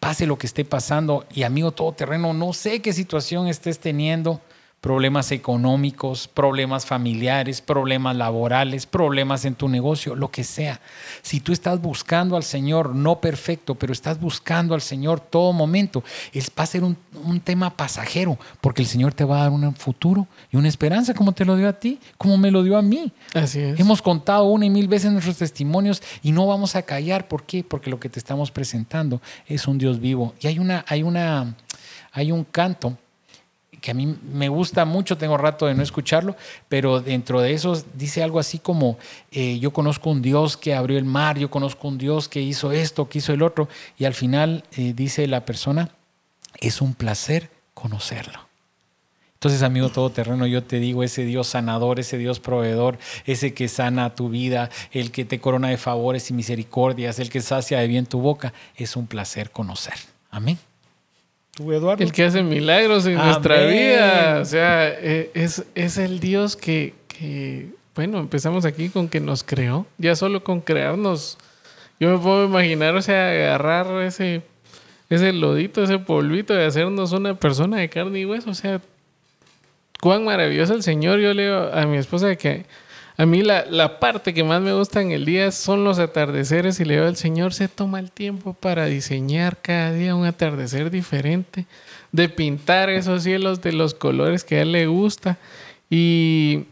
pase 0.00 0.26
lo 0.26 0.38
que 0.38 0.47
esté 0.47 0.64
pasando 0.64 1.26
y 1.35 1.42
amigo 1.42 1.73
todoterreno, 1.73 2.32
no 2.32 2.52
sé 2.52 2.80
qué 2.80 2.92
situación 2.92 3.49
estés 3.49 3.80
teniendo, 3.80 4.40
problemas 4.80 5.32
económicos, 5.32 6.28
problemas 6.28 6.87
familiares, 6.87 7.61
problemas 7.61 8.14
laborales, 8.16 8.87
problemas 8.87 9.44
en 9.44 9.54
tu 9.54 9.68
negocio, 9.68 10.14
lo 10.14 10.30
que 10.30 10.44
sea. 10.44 10.80
Si 11.23 11.40
tú 11.40 11.52
estás 11.52 11.80
buscando 11.80 12.37
al 12.37 12.44
Señor, 12.44 12.94
no 12.94 13.20
perfecto, 13.20 13.75
pero 13.75 13.92
estás 13.92 14.20
buscando 14.20 14.75
al 14.75 14.80
Señor 14.80 15.20
todo 15.20 15.52
momento, 15.52 16.04
es, 16.32 16.50
va 16.56 16.62
a 16.62 16.66
ser 16.66 16.85
un, 16.85 16.97
un 17.25 17.40
tema 17.40 17.76
pasajero, 17.76 18.38
porque 18.61 18.82
el 18.82 18.88
Señor 18.88 19.12
te 19.14 19.25
va 19.25 19.38
a 19.38 19.42
dar 19.42 19.50
un 19.50 19.75
futuro 19.75 20.28
y 20.52 20.56
una 20.56 20.68
esperanza 20.68 21.12
como 21.12 21.32
te 21.32 21.44
lo 21.44 21.56
dio 21.56 21.68
a 21.68 21.73
ti, 21.73 21.99
como 22.16 22.38
me 22.38 22.50
lo 22.52 22.62
dio 22.62 22.76
a 22.76 22.82
mí. 22.82 23.12
Así 23.35 23.61
es. 23.61 23.80
Hemos 23.80 24.00
contado 24.00 24.44
una 24.44 24.66
y 24.66 24.70
mil 24.70 24.87
veces 24.87 25.11
nuestros 25.11 25.38
testimonios 25.38 26.02
y 26.23 26.30
no 26.30 26.47
vamos 26.47 26.76
a 26.76 26.82
callar. 26.82 27.26
¿Por 27.26 27.42
qué? 27.44 27.64
Porque 27.64 27.90
lo 27.90 27.99
que 27.99 28.08
te 28.08 28.20
estamos 28.20 28.52
presentando 28.52 29.20
es 29.47 29.66
un 29.66 29.78
Dios 29.78 30.00
vivo. 30.00 30.35
Y 30.40 30.47
hay 30.47 30.61
una, 30.61 30.85
hay 30.87 31.02
una, 31.02 31.56
hay 32.12 32.30
un 32.30 32.44
canto 32.44 32.97
que 33.80 33.90
a 33.90 33.94
mí 33.94 34.16
me 34.32 34.49
gusta 34.49 34.85
mucho, 34.85 35.18
tengo 35.18 35.37
rato 35.37 35.66
de 35.66 35.75
no 35.75 35.82
escucharlo, 35.82 36.37
pero 36.68 37.00
dentro 37.00 37.40
de 37.40 37.52
esos 37.52 37.87
dice 37.94 38.23
algo 38.23 38.38
así 38.38 38.58
como, 38.58 38.99
eh, 39.30 39.58
yo 39.58 39.73
conozco 39.73 40.11
un 40.11 40.23
Dios 40.23 40.56
que 40.56 40.75
abrió 40.75 40.99
el 40.99 41.04
mar, 41.04 41.38
yo 41.38 41.50
conozco 41.50 41.88
un 41.88 41.99
Dios 41.99 42.28
que 42.28 42.40
hizo 42.40 42.73
esto, 42.73 43.08
que 43.08 43.18
hizo 43.18 43.32
el 43.32 43.42
otro, 43.42 43.68
y 43.99 44.04
al 44.04 44.14
final 44.14 44.64
eh, 44.76 44.92
dice 44.94 45.26
la 45.26 45.44
persona, 45.44 45.90
es 46.61 46.80
un 46.80 46.94
placer 46.94 47.50
conocerlo. 47.75 48.49
Entonces, 49.35 49.62
amigo 49.62 49.88
todoterreno, 49.88 50.49
yo 50.49 50.64
te 50.64 50.80
digo, 50.80 51.04
ese 51.04 51.25
Dios 51.25 51.47
sanador, 51.47 52.00
ese 52.00 52.18
Dios 52.18 52.40
proveedor, 52.40 52.99
ese 53.25 53.54
que 53.54 53.68
sana 53.68 54.16
tu 54.16 54.30
vida, 54.30 54.68
el 54.90 55.12
que 55.12 55.25
te 55.25 55.38
corona 55.38 55.68
de 55.68 55.76
favores 55.76 56.28
y 56.30 56.35
misericordias, 56.35 57.20
el 57.20 57.30
que 57.30 57.40
sacia 57.40 57.78
de 57.78 57.87
bien 57.87 58.06
tu 58.06 58.20
boca, 58.20 58.52
es 58.75 58.97
un 58.97 59.06
placer 59.06 59.52
conocer. 59.52 59.94
Amén. 60.32 60.58
¿Tú, 61.58 61.72
Eduardo? 61.72 62.04
El 62.04 62.12
que 62.12 62.22
hace 62.22 62.44
milagros 62.44 63.04
en 63.06 63.18
Amén. 63.18 63.26
nuestra 63.26 63.66
vida. 63.66 64.38
O 64.40 64.44
sea, 64.44 64.88
eh, 64.90 65.32
es, 65.34 65.64
es 65.74 65.98
el 65.98 66.20
Dios 66.20 66.54
que, 66.54 66.94
que, 67.08 67.70
bueno, 67.96 68.20
empezamos 68.20 68.64
aquí 68.64 68.90
con 68.90 69.08
que 69.08 69.18
nos 69.18 69.42
creó. 69.42 69.84
Ya 69.98 70.14
solo 70.14 70.44
con 70.44 70.60
crearnos, 70.60 71.36
yo 71.98 72.10
me 72.10 72.18
puedo 72.18 72.44
imaginar, 72.44 72.94
o 72.94 73.02
sea, 73.02 73.30
agarrar 73.30 74.02
ese, 74.02 74.42
ese 75.10 75.32
lodito, 75.32 75.82
ese 75.82 75.98
polvito 75.98 76.54
de 76.54 76.64
hacernos 76.64 77.10
una 77.10 77.34
persona 77.34 77.78
de 77.78 77.88
carne 77.88 78.20
y 78.20 78.24
hueso. 78.24 78.50
O 78.50 78.54
sea, 78.54 78.80
cuán 80.00 80.24
maravilloso 80.24 80.74
el 80.74 80.84
Señor. 80.84 81.18
Yo 81.18 81.34
leo 81.34 81.74
a 81.74 81.86
mi 81.86 81.96
esposa 81.96 82.36
que 82.36 82.66
a 83.18 83.26
mí 83.26 83.42
la, 83.42 83.66
la 83.66 83.98
parte 84.00 84.32
que 84.32 84.44
más 84.44 84.62
me 84.62 84.72
gusta 84.72 85.02
en 85.02 85.10
el 85.10 85.25
día 85.25 85.50
son 85.50 85.84
los 85.84 85.98
atardeceres 85.98 86.80
y 86.80 86.84
le 86.84 86.94
digo 86.94 87.06
al 87.06 87.16
Señor 87.16 87.52
se 87.52 87.68
toma 87.68 87.98
el 87.98 88.12
tiempo 88.12 88.54
para 88.54 88.87
diseñar 88.87 89.58
cada 89.60 89.92
día 89.92 90.14
un 90.14 90.25
atardecer 90.25 90.90
diferente, 90.90 91.66
de 92.12 92.28
pintar 92.28 92.88
esos 92.88 93.25
cielos 93.25 93.60
de 93.60 93.72
los 93.72 93.92
colores 93.92 94.44
que 94.44 94.56
a 94.56 94.62
él 94.62 94.72
le 94.72 94.87
gusta 94.87 95.37
y 95.90 96.64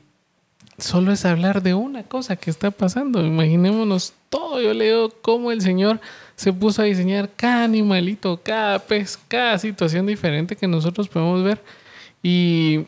solo 0.79 1.13
es 1.13 1.25
hablar 1.25 1.63
de 1.63 1.75
una 1.75 2.03
cosa 2.05 2.37
que 2.37 2.51
está 2.51 2.71
pasando. 2.71 3.25
Imaginémonos 3.25 4.15
todo. 4.29 4.61
Yo 4.61 4.75
leo 4.75 5.11
cómo 5.23 5.53
el 5.53 5.61
Señor 5.61 6.01
se 6.37 6.53
puso 6.53 6.83
a 6.83 6.85
diseñar 6.85 7.31
cada 7.35 7.65
animalito, 7.65 8.41
cada 8.43 8.79
pez, 8.79 9.19
cada 9.29 9.59
situación 9.59 10.07
diferente 10.07 10.57
que 10.57 10.69
nosotros 10.69 11.09
podemos 11.09 11.43
ver 11.43 11.63
y 12.23 12.87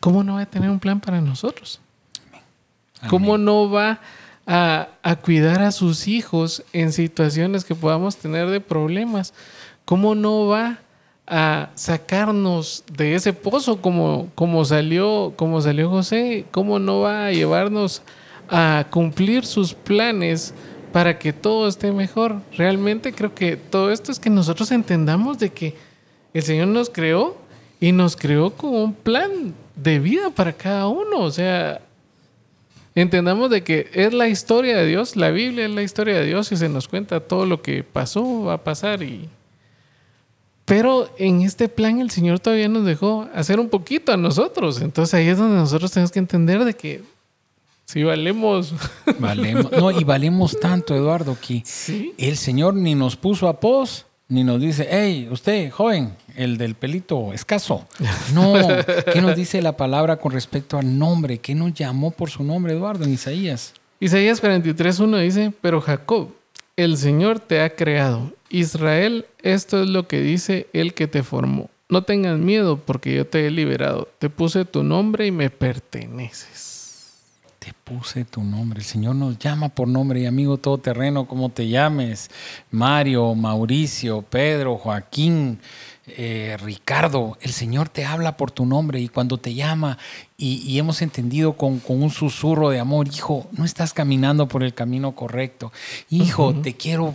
cómo 0.00 0.24
no 0.24 0.34
va 0.34 0.42
a 0.42 0.46
tener 0.46 0.70
un 0.70 0.80
plan 0.80 1.00
para 1.00 1.20
nosotros. 1.20 1.81
¿Cómo 3.08 3.38
no 3.38 3.70
va 3.70 4.00
a, 4.46 4.88
a 5.02 5.16
cuidar 5.16 5.62
a 5.62 5.72
sus 5.72 6.08
hijos 6.08 6.64
en 6.72 6.92
situaciones 6.92 7.64
que 7.64 7.74
podamos 7.74 8.16
tener 8.16 8.48
de 8.48 8.60
problemas? 8.60 9.34
¿Cómo 9.84 10.14
no 10.14 10.46
va 10.46 10.78
a 11.26 11.70
sacarnos 11.74 12.84
de 12.92 13.14
ese 13.14 13.32
pozo 13.32 13.80
como, 13.80 14.28
como, 14.34 14.64
salió, 14.64 15.32
como 15.36 15.60
salió 15.60 15.88
José? 15.88 16.44
¿Cómo 16.50 16.78
no 16.78 17.00
va 17.00 17.26
a 17.26 17.32
llevarnos 17.32 18.02
a 18.48 18.86
cumplir 18.90 19.46
sus 19.46 19.74
planes 19.74 20.52
para 20.92 21.18
que 21.18 21.32
todo 21.32 21.68
esté 21.68 21.92
mejor? 21.92 22.40
Realmente 22.56 23.12
creo 23.12 23.34
que 23.34 23.56
todo 23.56 23.90
esto 23.90 24.12
es 24.12 24.18
que 24.18 24.30
nosotros 24.30 24.70
entendamos 24.72 25.38
de 25.38 25.50
que 25.50 25.74
el 26.34 26.42
Señor 26.42 26.68
nos 26.68 26.90
creó 26.90 27.36
y 27.80 27.92
nos 27.92 28.16
creó 28.16 28.50
con 28.50 28.74
un 28.74 28.94
plan 28.94 29.54
de 29.74 29.98
vida 29.98 30.30
para 30.30 30.52
cada 30.52 30.86
uno. 30.88 31.20
O 31.20 31.30
sea, 31.30 31.80
entendamos 32.94 33.50
de 33.50 33.62
que 33.62 33.88
es 33.94 34.12
la 34.12 34.28
historia 34.28 34.76
de 34.76 34.86
Dios, 34.86 35.16
la 35.16 35.30
Biblia 35.30 35.64
es 35.66 35.70
la 35.70 35.82
historia 35.82 36.14
de 36.18 36.26
Dios 36.26 36.52
y 36.52 36.56
se 36.56 36.68
nos 36.68 36.88
cuenta 36.88 37.20
todo 37.20 37.46
lo 37.46 37.62
que 37.62 37.82
pasó, 37.84 38.44
va 38.44 38.54
a 38.54 38.64
pasar 38.64 39.02
y... 39.02 39.28
Pero 40.64 41.10
en 41.18 41.42
este 41.42 41.68
plan 41.68 42.00
el 42.00 42.10
Señor 42.10 42.38
todavía 42.38 42.68
nos 42.68 42.84
dejó 42.84 43.28
hacer 43.34 43.58
un 43.58 43.68
poquito 43.68 44.12
a 44.12 44.16
nosotros. 44.16 44.80
Entonces 44.80 45.12
ahí 45.14 45.26
es 45.26 45.36
donde 45.36 45.56
nosotros 45.56 45.90
tenemos 45.90 46.12
que 46.12 46.20
entender 46.20 46.64
de 46.64 46.74
que 46.74 47.02
si 47.84 48.04
valemos... 48.04 48.72
Valemos, 49.18 49.70
no, 49.72 49.90
y 49.90 50.04
valemos 50.04 50.58
tanto, 50.60 50.94
Eduardo, 50.94 51.36
que 51.40 51.62
Sí. 51.66 52.14
el 52.16 52.36
Señor 52.36 52.74
ni 52.74 52.94
nos 52.94 53.16
puso 53.16 53.48
a 53.48 53.58
pos, 53.60 54.06
ni 54.32 54.44
nos 54.44 54.62
dice, 54.62 54.88
hey, 54.90 55.28
usted, 55.30 55.70
joven, 55.70 56.14
el 56.36 56.56
del 56.56 56.74
pelito 56.74 57.34
escaso. 57.34 57.86
No, 58.32 58.54
¿qué 59.12 59.20
nos 59.20 59.36
dice 59.36 59.60
la 59.60 59.76
palabra 59.76 60.16
con 60.16 60.32
respecto 60.32 60.78
al 60.78 60.98
nombre? 60.98 61.36
¿Qué 61.36 61.54
nos 61.54 61.74
llamó 61.74 62.12
por 62.12 62.30
su 62.30 62.42
nombre, 62.42 62.72
Eduardo, 62.72 63.04
en 63.04 63.12
Isaías? 63.12 63.74
Isaías 64.00 64.42
43.1 64.42 65.20
dice, 65.20 65.52
pero 65.60 65.82
Jacob, 65.82 66.30
el 66.76 66.96
Señor 66.96 67.40
te 67.40 67.60
ha 67.60 67.76
creado. 67.76 68.32
Israel, 68.48 69.26
esto 69.42 69.82
es 69.82 69.88
lo 69.88 70.08
que 70.08 70.22
dice 70.22 70.66
el 70.72 70.94
que 70.94 71.06
te 71.06 71.22
formó. 71.22 71.68
No 71.90 72.02
tengas 72.02 72.38
miedo 72.38 72.78
porque 72.78 73.14
yo 73.14 73.26
te 73.26 73.46
he 73.46 73.50
liberado. 73.50 74.08
Te 74.18 74.30
puse 74.30 74.64
tu 74.64 74.82
nombre 74.82 75.26
y 75.26 75.30
me 75.30 75.50
perteneces. 75.50 76.71
Te 77.62 77.72
puse 77.84 78.24
tu 78.24 78.42
nombre. 78.42 78.80
El 78.80 78.84
Señor 78.84 79.14
nos 79.14 79.38
llama 79.38 79.68
por 79.68 79.86
nombre 79.86 80.18
y 80.18 80.26
amigo 80.26 80.58
todoterreno, 80.58 81.28
como 81.28 81.48
te 81.48 81.68
llames. 81.68 82.28
Mario, 82.72 83.36
Mauricio, 83.36 84.22
Pedro, 84.22 84.78
Joaquín, 84.78 85.60
eh, 86.08 86.56
Ricardo. 86.60 87.38
El 87.40 87.52
Señor 87.52 87.88
te 87.88 88.04
habla 88.04 88.36
por 88.36 88.50
tu 88.50 88.66
nombre 88.66 88.98
y 89.00 89.06
cuando 89.06 89.38
te 89.38 89.54
llama 89.54 89.96
y, 90.36 90.56
y 90.68 90.80
hemos 90.80 91.02
entendido 91.02 91.52
con, 91.52 91.78
con 91.78 92.02
un 92.02 92.10
susurro 92.10 92.68
de 92.70 92.80
amor, 92.80 93.06
hijo, 93.06 93.48
no 93.52 93.64
estás 93.64 93.92
caminando 93.92 94.48
por 94.48 94.64
el 94.64 94.74
camino 94.74 95.12
correcto. 95.12 95.72
Hijo, 96.10 96.52
te 96.52 96.74
quiero 96.74 97.14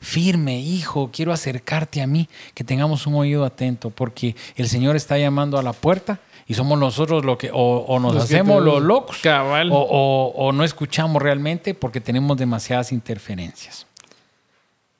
firme, 0.00 0.58
hijo, 0.58 1.10
quiero 1.12 1.34
acercarte 1.34 2.00
a 2.00 2.06
mí, 2.06 2.30
que 2.54 2.64
tengamos 2.64 3.06
un 3.06 3.16
oído 3.16 3.44
atento, 3.44 3.90
porque 3.90 4.36
el 4.56 4.70
Señor 4.70 4.96
está 4.96 5.18
llamando 5.18 5.58
a 5.58 5.62
la 5.62 5.74
puerta 5.74 6.18
y 6.46 6.54
somos 6.54 6.78
nosotros 6.78 7.24
lo 7.24 7.38
que, 7.38 7.50
o, 7.52 7.56
o 7.86 7.98
nos 8.00 8.14
Los 8.14 8.24
hacemos 8.24 8.58
te- 8.58 8.64
los 8.64 8.82
locos, 8.82 9.18
Cabal. 9.22 9.70
o, 9.72 9.76
o- 9.76 10.32
o 10.34 10.52
no 10.52 10.64
escuchamos 10.64 11.22
realmente 11.22 11.74
porque 11.74 12.00
tenemos 12.00 12.36
demasiadas 12.36 12.92
interferencias. 12.92 13.86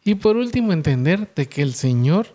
Y 0.04 0.16
por 0.16 0.36
último, 0.36 0.72
entender 0.72 1.32
de 1.34 1.46
que 1.48 1.62
el 1.62 1.74
Señor, 1.74 2.28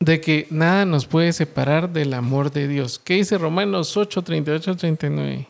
de 0.00 0.20
que 0.20 0.46
nada 0.50 0.84
nos 0.86 1.06
puede 1.06 1.32
separar 1.32 1.90
del 1.92 2.14
amor 2.14 2.50
de 2.52 2.68
Dios. 2.68 2.98
¿Qué 2.98 3.14
dice 3.14 3.38
Romanos 3.38 3.96
8, 3.96 4.22
38, 4.22 4.76
39? 4.76 5.46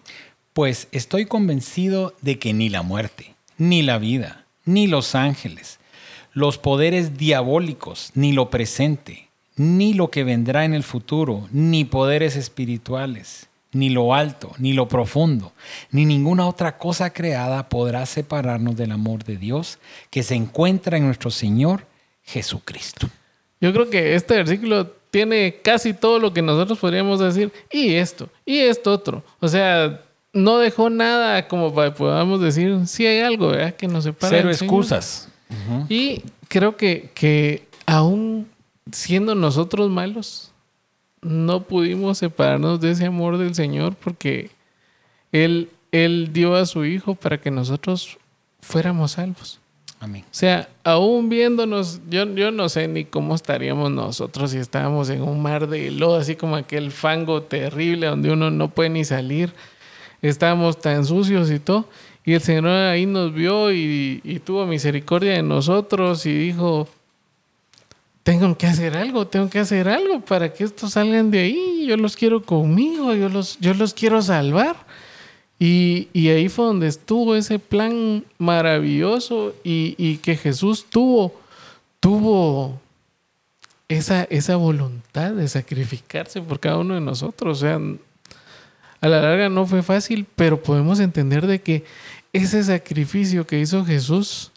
Pues 0.53 0.89
estoy 0.93 1.27
convencido 1.27 2.15
de 2.23 2.39
que 2.39 2.53
ni 2.53 2.69
la 2.69 2.83
muerte, 2.83 3.35
ni 3.59 3.83
la 3.83 3.99
vida, 3.99 4.45
ni 4.65 4.87
los 4.87 5.15
ángeles, 5.15 5.79
los 6.33 6.59
poderes 6.59 7.17
diabólicos, 7.19 8.11
ni 8.15 8.33
lo 8.33 8.51
presente, 8.51 9.26
ni 9.57 9.95
lo 9.95 10.11
que 10.11 10.25
vendrá 10.25 10.65
en 10.65 10.75
el 10.75 10.83
futuro, 10.83 11.49
ni 11.51 11.85
poderes 11.85 12.37
espirituales, 12.37 13.49
ni 13.73 13.91
lo 13.91 14.15
alto, 14.15 14.53
ni 14.59 14.73
lo 14.73 14.89
profundo, 14.89 15.53
ni 15.91 16.05
ninguna 16.05 16.47
otra 16.47 16.79
cosa 16.79 17.13
creada 17.13 17.69
podrá 17.69 18.07
separarnos 18.07 18.77
del 18.77 18.93
amor 18.93 19.25
de 19.25 19.37
Dios 19.37 19.79
que 20.11 20.23
se 20.23 20.35
encuentra 20.35 20.97
en 20.97 21.07
nuestro 21.07 21.31
Señor 21.31 21.87
Jesucristo. 22.23 23.09
Yo 23.61 23.73
creo 23.73 23.89
que 23.89 24.15
este 24.15 24.35
versículo 24.35 24.87
tiene 25.11 25.61
casi 25.63 25.95
todo 25.95 26.19
lo 26.19 26.33
que 26.33 26.43
nosotros 26.43 26.79
podríamos 26.79 27.21
decir. 27.21 27.51
Y 27.73 27.95
esto, 27.95 28.29
y 28.45 28.59
esto 28.59 28.93
otro. 28.93 29.23
O 29.41 29.49
sea, 29.49 30.03
no 30.33 30.59
dejó 30.59 30.91
nada 30.91 31.49
como 31.49 31.75
para 31.75 31.91
que 31.91 31.97
podamos 31.97 32.41
decir 32.41 32.87
si 32.87 33.07
hay 33.07 33.21
algo 33.21 33.49
¿verdad? 33.49 33.75
que 33.75 33.89
nos 33.89 34.05
separa. 34.05 34.31
Cero 34.31 34.49
del 34.49 34.57
Señor. 34.57 34.75
excusas. 34.75 35.29
Y 35.89 36.23
creo 36.49 36.77
que, 36.77 37.11
que 37.15 37.67
aún 37.87 38.47
siendo 38.91 39.35
nosotros 39.35 39.91
malos, 39.91 40.53
no 41.23 41.63
pudimos 41.63 42.19
separarnos 42.19 42.81
de 42.81 42.93
ese 42.93 43.07
amor 43.07 43.39
del 43.39 43.55
Señor 43.55 43.95
porque 43.97 44.51
Él, 45.33 45.71
Él 45.93 46.31
dio 46.33 46.55
a 46.55 46.67
su 46.67 46.85
Hijo 46.85 47.15
para 47.15 47.41
que 47.41 47.51
nosotros 47.51 48.19
fuéramos 48.61 49.13
salvos. 49.13 49.61
Amén. 49.99 50.25
O 50.25 50.35
sea, 50.35 50.69
aún 50.85 51.29
viéndonos, 51.29 52.01
yo, 52.09 52.27
yo 52.35 52.51
no 52.51 52.69
sé 52.69 52.87
ni 52.87 53.05
cómo 53.07 53.35
estaríamos 53.35 53.91
nosotros 53.91 54.51
si 54.51 54.59
estábamos 54.59 55.09
en 55.09 55.23
un 55.23 55.41
mar 55.41 55.69
de 55.69 55.91
lodo, 55.91 56.17
así 56.17 56.37
como 56.37 56.57
aquel 56.57 56.91
fango 56.91 57.43
terrible 57.43 58.07
donde 58.07 58.31
uno 58.31 58.51
no 58.51 58.69
puede 58.69 58.91
ni 58.91 59.05
salir. 59.05 59.55
Estábamos 60.21 60.79
tan 60.79 61.05
sucios 61.05 61.51
y 61.51 61.59
todo. 61.59 61.89
Y 62.25 62.35
el 62.35 62.41
Señor 62.41 62.69
ahí 62.69 63.07
nos 63.07 63.33
vio 63.33 63.73
y, 63.73 64.21
y 64.23 64.41
tuvo 64.41 64.67
misericordia 64.67 65.33
de 65.33 65.43
nosotros 65.43 66.27
y 66.27 66.35
dijo, 66.35 66.89
tengo 68.27 68.59
que 68.59 68.67
hacer 68.67 68.97
algo, 68.97 69.29
tengo 69.29 69.49
que 69.49 69.61
hacer 69.61 69.89
algo 69.89 70.19
para 70.19 70.53
que 70.53 70.65
estos 70.65 70.95
salgan 70.95 71.31
de 71.31 71.39
ahí. 71.39 71.87
Yo 71.87 71.97
los 71.97 72.17
quiero 72.17 72.43
conmigo, 72.43 73.15
yo 73.15 73.29
los, 73.29 73.57
yo 73.61 73.73
los 73.73 73.95
quiero 73.95 74.21
salvar. 74.21 74.75
Y, 75.61 76.09
y 76.13 76.31
ahí 76.31 76.49
fue 76.49 76.65
donde 76.65 76.89
estuvo 76.89 77.37
ese 77.37 77.61
plan 77.61 78.25
maravilloso 78.37 79.55
y, 79.63 79.95
y 79.97 80.17
que 80.17 80.35
Jesús 80.35 80.87
tuvo, 80.91 81.41
tuvo 82.01 82.81
esa, 83.87 84.25
esa 84.25 84.57
voluntad 84.57 85.31
de 85.31 85.47
sacrificarse 85.47 86.43
por 86.43 86.59
cada 86.59 86.79
uno 86.79 86.95
de 86.95 87.01
nosotros. 87.03 87.59
O 87.59 87.61
sea, 87.61 87.81
a 89.03 89.09
la 89.09 89.21
larga 89.21 89.49
no 89.49 89.67
fue 89.67 89.85
fácil, 89.85 90.27
pero 90.35 90.61
podemos 90.61 90.99
entender 90.99 91.47
de 91.47 91.61
que 91.61 91.85
ese 92.33 92.65
sacrificio 92.65 93.47
que 93.47 93.61
hizo 93.61 93.85
Jesús 93.85 94.51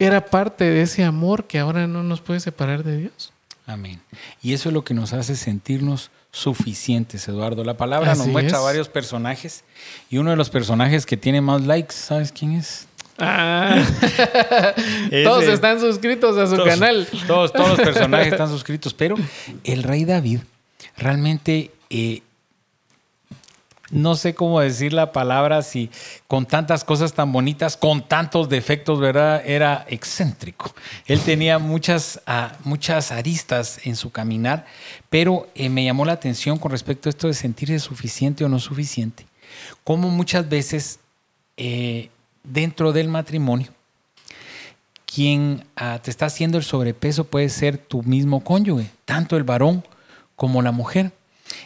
era 0.00 0.24
parte 0.26 0.64
de 0.64 0.82
ese 0.82 1.04
amor 1.04 1.44
que 1.46 1.58
ahora 1.60 1.86
no 1.86 2.02
nos 2.02 2.20
puede 2.20 2.40
separar 2.40 2.82
de 2.82 2.96
Dios. 2.98 3.32
Amén. 3.66 4.00
Y 4.42 4.52
eso 4.52 4.68
es 4.70 4.72
lo 4.72 4.82
que 4.82 4.94
nos 4.94 5.12
hace 5.12 5.36
sentirnos 5.36 6.10
suficientes, 6.32 7.28
Eduardo. 7.28 7.62
La 7.62 7.76
palabra 7.76 8.14
nos 8.16 8.26
muestra 8.26 8.58
es. 8.58 8.64
varios 8.64 8.88
personajes 8.88 9.62
y 10.10 10.18
uno 10.18 10.30
de 10.30 10.36
los 10.36 10.50
personajes 10.50 11.06
que 11.06 11.16
tiene 11.16 11.40
más 11.40 11.62
likes, 11.62 11.94
¿sabes 11.94 12.32
quién 12.32 12.52
es? 12.52 12.86
Ah. 13.18 13.84
Todos 15.24 15.44
están 15.44 15.78
suscritos 15.78 16.36
a 16.38 16.46
su 16.46 16.56
Todos- 16.56 16.68
canal. 16.68 17.06
Todos, 17.26 17.52
todos 17.52 17.70
los 17.70 17.80
personajes 17.80 18.28
están 18.32 18.48
suscritos, 18.48 18.94
pero 18.94 19.16
el 19.64 19.82
rey 19.82 20.04
David 20.04 20.40
realmente 20.96 21.70
eh, 21.90 22.22
no 23.90 24.14
sé 24.14 24.34
cómo 24.34 24.60
decir 24.60 24.92
la 24.92 25.12
palabra 25.12 25.62
si 25.62 25.90
con 26.28 26.46
tantas 26.46 26.84
cosas 26.84 27.12
tan 27.12 27.32
bonitas, 27.32 27.76
con 27.76 28.06
tantos 28.06 28.48
defectos, 28.48 29.00
¿verdad? 29.00 29.42
Era 29.44 29.84
excéntrico. 29.88 30.72
Él 31.06 31.20
tenía 31.20 31.58
muchas, 31.58 32.20
ah, 32.26 32.52
muchas 32.64 33.10
aristas 33.10 33.80
en 33.84 33.96
su 33.96 34.10
caminar, 34.10 34.66
pero 35.08 35.48
eh, 35.54 35.68
me 35.68 35.84
llamó 35.84 36.04
la 36.04 36.12
atención 36.12 36.58
con 36.58 36.70
respecto 36.70 37.08
a 37.08 37.10
esto 37.10 37.26
de 37.26 37.34
sentirse 37.34 37.78
suficiente 37.80 38.44
o 38.44 38.48
no 38.48 38.58
suficiente. 38.58 39.26
Como 39.82 40.08
muchas 40.10 40.48
veces 40.48 41.00
eh, 41.56 42.10
dentro 42.44 42.92
del 42.92 43.08
matrimonio, 43.08 43.68
quien 45.04 45.64
ah, 45.74 45.98
te 46.02 46.10
está 46.10 46.26
haciendo 46.26 46.58
el 46.58 46.64
sobrepeso 46.64 47.24
puede 47.24 47.48
ser 47.48 47.78
tu 47.78 48.02
mismo 48.04 48.44
cónyuge, 48.44 48.90
tanto 49.04 49.36
el 49.36 49.42
varón 49.42 49.84
como 50.36 50.62
la 50.62 50.70
mujer. 50.70 51.12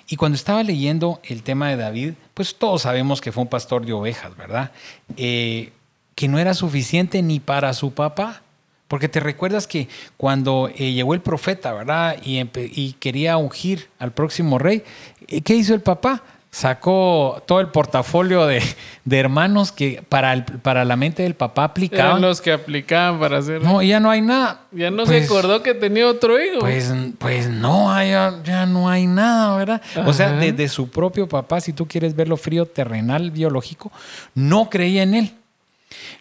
Y 0.08 0.16
cuando 0.16 0.36
estaba 0.36 0.62
leyendo 0.62 1.20
el 1.24 1.42
tema 1.42 1.68
de 1.68 1.76
David, 1.76 2.14
pues 2.34 2.56
todos 2.56 2.82
sabemos 2.82 3.20
que 3.20 3.32
fue 3.32 3.42
un 3.42 3.48
pastor 3.48 3.84
de 3.86 3.92
ovejas, 3.92 4.36
¿verdad? 4.36 4.72
Eh, 5.16 5.72
que 6.14 6.28
no 6.28 6.38
era 6.38 6.54
suficiente 6.54 7.22
ni 7.22 7.40
para 7.40 7.72
su 7.74 7.92
papá. 7.92 8.42
Porque 8.88 9.08
te 9.08 9.18
recuerdas 9.18 9.66
que 9.66 9.88
cuando 10.16 10.70
eh, 10.76 10.92
llegó 10.92 11.14
el 11.14 11.20
profeta, 11.20 11.72
¿verdad? 11.72 12.16
Y, 12.22 12.40
y 12.54 12.92
quería 12.94 13.36
ungir 13.38 13.88
al 13.98 14.12
próximo 14.12 14.58
rey, 14.58 14.84
eh, 15.26 15.40
¿qué 15.40 15.54
hizo 15.54 15.74
el 15.74 15.80
papá? 15.80 16.22
Sacó 16.54 17.42
todo 17.48 17.58
el 17.58 17.66
portafolio 17.66 18.46
de, 18.46 18.62
de 19.04 19.18
hermanos 19.18 19.72
que 19.72 20.04
para, 20.08 20.32
el- 20.32 20.44
para 20.44 20.84
la 20.84 20.94
mente 20.94 21.24
del 21.24 21.34
papá 21.34 21.64
aplicaban. 21.64 22.06
Eran 22.12 22.20
los 22.22 22.40
que 22.40 22.52
aplicaban 22.52 23.18
para 23.18 23.38
hacer. 23.38 23.60
No, 23.60 23.82
ya 23.82 23.98
no 23.98 24.08
hay 24.08 24.20
nada. 24.20 24.60
ya 24.70 24.88
no 24.92 25.02
Pues- 25.02 25.18
se 25.18 25.24
acordó 25.24 25.64
que 25.64 25.74
tenía 25.74 26.06
otro 26.06 26.40
hijo. 26.40 26.60
Pues, 26.60 26.94
pues 27.18 27.48
no, 27.50 27.92
ya, 28.04 28.40
ya 28.44 28.66
no 28.66 28.88
hay 28.88 29.08
nada, 29.08 29.56
¿verdad? 29.56 29.82
O 30.06 30.12
sea, 30.12 30.30
desde 30.30 30.68
su 30.68 30.88
propio 30.90 31.28
papá, 31.28 31.60
si 31.60 31.72
tú 31.72 31.88
quieres 31.88 32.14
verlo 32.14 32.36
frío, 32.36 32.66
terrenal, 32.66 33.32
biológico, 33.32 33.90
no 34.36 34.70
creía 34.70 35.02
en 35.02 35.14
él. 35.14 35.34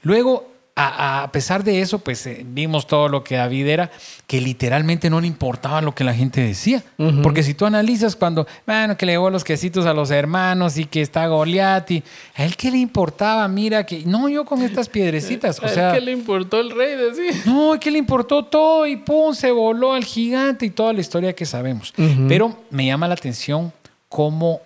Luego, 0.02 0.52
a, 0.76 1.24
a 1.24 1.32
pesar 1.32 1.64
de 1.64 1.82
eso, 1.82 2.00
pues 2.00 2.26
eh, 2.26 2.44
vimos 2.48 2.88
todo 2.88 3.08
lo 3.08 3.24
que 3.24 3.36
David 3.36 3.68
era, 3.68 3.92
que 4.26 4.42
literalmente 4.42 5.10
no 5.10 5.22
le 5.22 5.28
importaba 5.28 5.82
lo 5.82 5.94
que 5.94 6.04
la 6.04 6.16
gente 6.16 6.42
decía. 6.42 6.84
Porque 7.22 7.44
si 7.44 7.54
tú 7.54 7.66
analizas 7.66 8.16
cuando, 8.16 8.48
bueno, 8.66 8.98
que 8.98 9.06
le 9.06 9.12
llevó 9.12 9.30
los 9.30 9.44
quesitos 9.44 9.86
a 9.86 9.94
los 9.94 10.10
hermanos 10.10 10.78
y 10.78 10.86
que 10.86 11.02
está 11.02 11.28
Goliat, 11.28 11.92
y 11.92 12.04
a 12.36 12.46
él 12.46 12.56
qué 12.56 12.72
le 12.72 12.80
importaba, 12.80 13.48
mira 13.48 13.86
que, 13.86 14.04
no, 14.06 14.30
yo 14.30 14.46
con 14.46 14.64
estas 14.64 14.90
piedrecitas, 14.90 15.60
o 15.60 15.66
¿A 15.66 15.70
él 15.70 15.74
sea... 15.76 15.94
¿Qué 15.94 16.02
le 16.02 16.12
importó 16.12 16.60
el 16.60 16.72
rey? 16.72 16.96
Decía. 16.96 17.44
No, 17.46 17.80
que 17.80 17.92
le 17.92 18.00
importó 18.00 18.44
todo 18.46 18.88
y 18.88 18.96
pum, 18.96 19.36
se 19.36 19.52
voló 19.52 19.94
al 19.94 20.04
gigante 20.04 20.66
y 20.66 20.72
toda 20.72 20.92
la 20.92 21.02
historia 21.02 21.34
que 21.34 21.46
sabemos. 21.46 21.94
Pero 22.28 22.58
me 22.72 22.88
llama 22.88 23.08
la 23.08 23.14
atención 23.14 23.72
cómo 24.10 24.62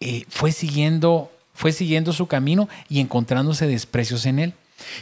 eh, 0.00 0.24
fue, 0.28 0.50
siguiendo, 0.50 1.30
fue 1.54 1.70
siguiendo 1.70 2.12
su 2.12 2.26
camino 2.26 2.68
y 2.88 2.98
encontrándose 3.00 3.68
desprecios 3.68 4.26
en 4.26 4.38
él. 4.40 4.54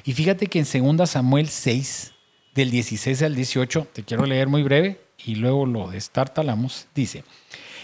Y 0.04 0.12
fíjate 0.12 0.46
que 0.46 0.58
en 0.58 0.96
2 0.96 1.10
Samuel 1.10 1.48
6, 1.48 2.12
del 2.54 2.70
16 2.70 3.22
al 3.22 3.34
18, 3.34 3.88
te 3.92 4.02
quiero 4.02 4.26
leer 4.26 4.48
muy 4.48 4.62
breve 4.62 5.00
y 5.24 5.36
luego 5.36 5.66
lo 5.66 5.88
destartalamos, 5.88 6.86
dice, 6.94 7.24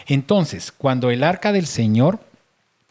entonces, 0.07 0.73
cuando 0.73 1.11
el 1.11 1.23
arca 1.23 1.53
del 1.53 1.67
Señor 1.67 2.21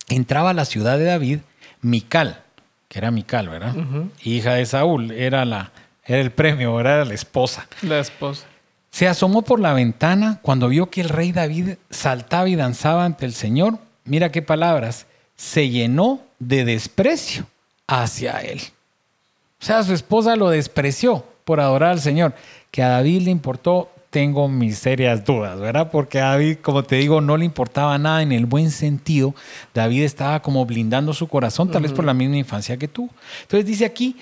entraba 0.10 0.52
a 0.52 0.54
la 0.54 0.66
ciudad 0.66 0.98
de 0.98 1.06
David, 1.06 1.40
Mical, 1.82 2.44
que 2.88 3.00
era 3.00 3.12
Mical, 3.12 3.50
¿verdad? 3.50 3.76
Hija 4.24 4.54
de 4.54 4.66
Saúl, 4.66 5.12
era, 5.12 5.46
la, 5.46 5.72
era 6.06 6.22
el 6.22 6.32
premio, 6.32 6.80
era 6.80 7.04
la 7.06 7.14
esposa. 7.14 7.68
La 7.82 8.00
esposa. 8.00 8.46
Se 8.92 9.08
asomó 9.08 9.42
por 9.42 9.60
la 9.60 9.74
ventana 9.74 10.40
cuando 10.42 10.68
vio 10.68 10.90
que 10.90 11.02
el 11.02 11.10
rey 11.10 11.32
David 11.32 11.76
saltaba 11.90 12.50
y 12.50 12.56
danzaba 12.56 13.06
ante 13.06 13.26
el 13.26 13.34
Señor. 13.34 13.80
Mira 14.04 14.32
qué 14.32 14.42
palabras. 14.42 15.08
Se 15.38 15.70
llenó 15.70 16.22
de 16.40 16.66
desprecio 16.66 17.48
hacia 17.88 18.40
él. 18.42 18.62
O 19.62 19.66
sea, 19.66 19.84
su 19.84 19.94
esposa 19.94 20.36
lo 20.36 20.50
despreció 20.50 21.24
por 21.46 21.60
adorar 21.60 21.92
al 21.92 22.02
Señor. 22.02 22.34
Que 22.72 22.82
a 22.84 22.88
David 22.90 23.24
le 23.24 23.32
importó, 23.32 23.90
tengo 24.10 24.48
mis 24.48 24.78
serias 24.78 25.24
dudas, 25.24 25.60
¿verdad? 25.60 25.92
Porque 25.92 26.20
a 26.20 26.30
David, 26.32 26.58
como 26.62 26.84
te 26.84 26.96
digo, 26.98 27.22
no 27.22 27.38
le 27.38 27.46
importaba 27.46 27.98
nada 27.98 28.22
en 28.22 28.32
el 28.32 28.46
buen 28.46 28.72
sentido. 28.72 29.36
David 29.74 30.04
estaba 30.04 30.42
como 30.42 30.66
blindando 30.66 31.14
su 31.14 31.28
corazón, 31.28 31.70
tal 31.72 31.84
vez 31.84 31.92
por 31.94 32.06
la 32.06 32.14
misma 32.14 32.38
infancia 32.38 32.78
que 32.78 32.88
tú. 32.88 33.10
Entonces 33.44 33.66
dice 33.66 33.86
aquí, 33.86 34.18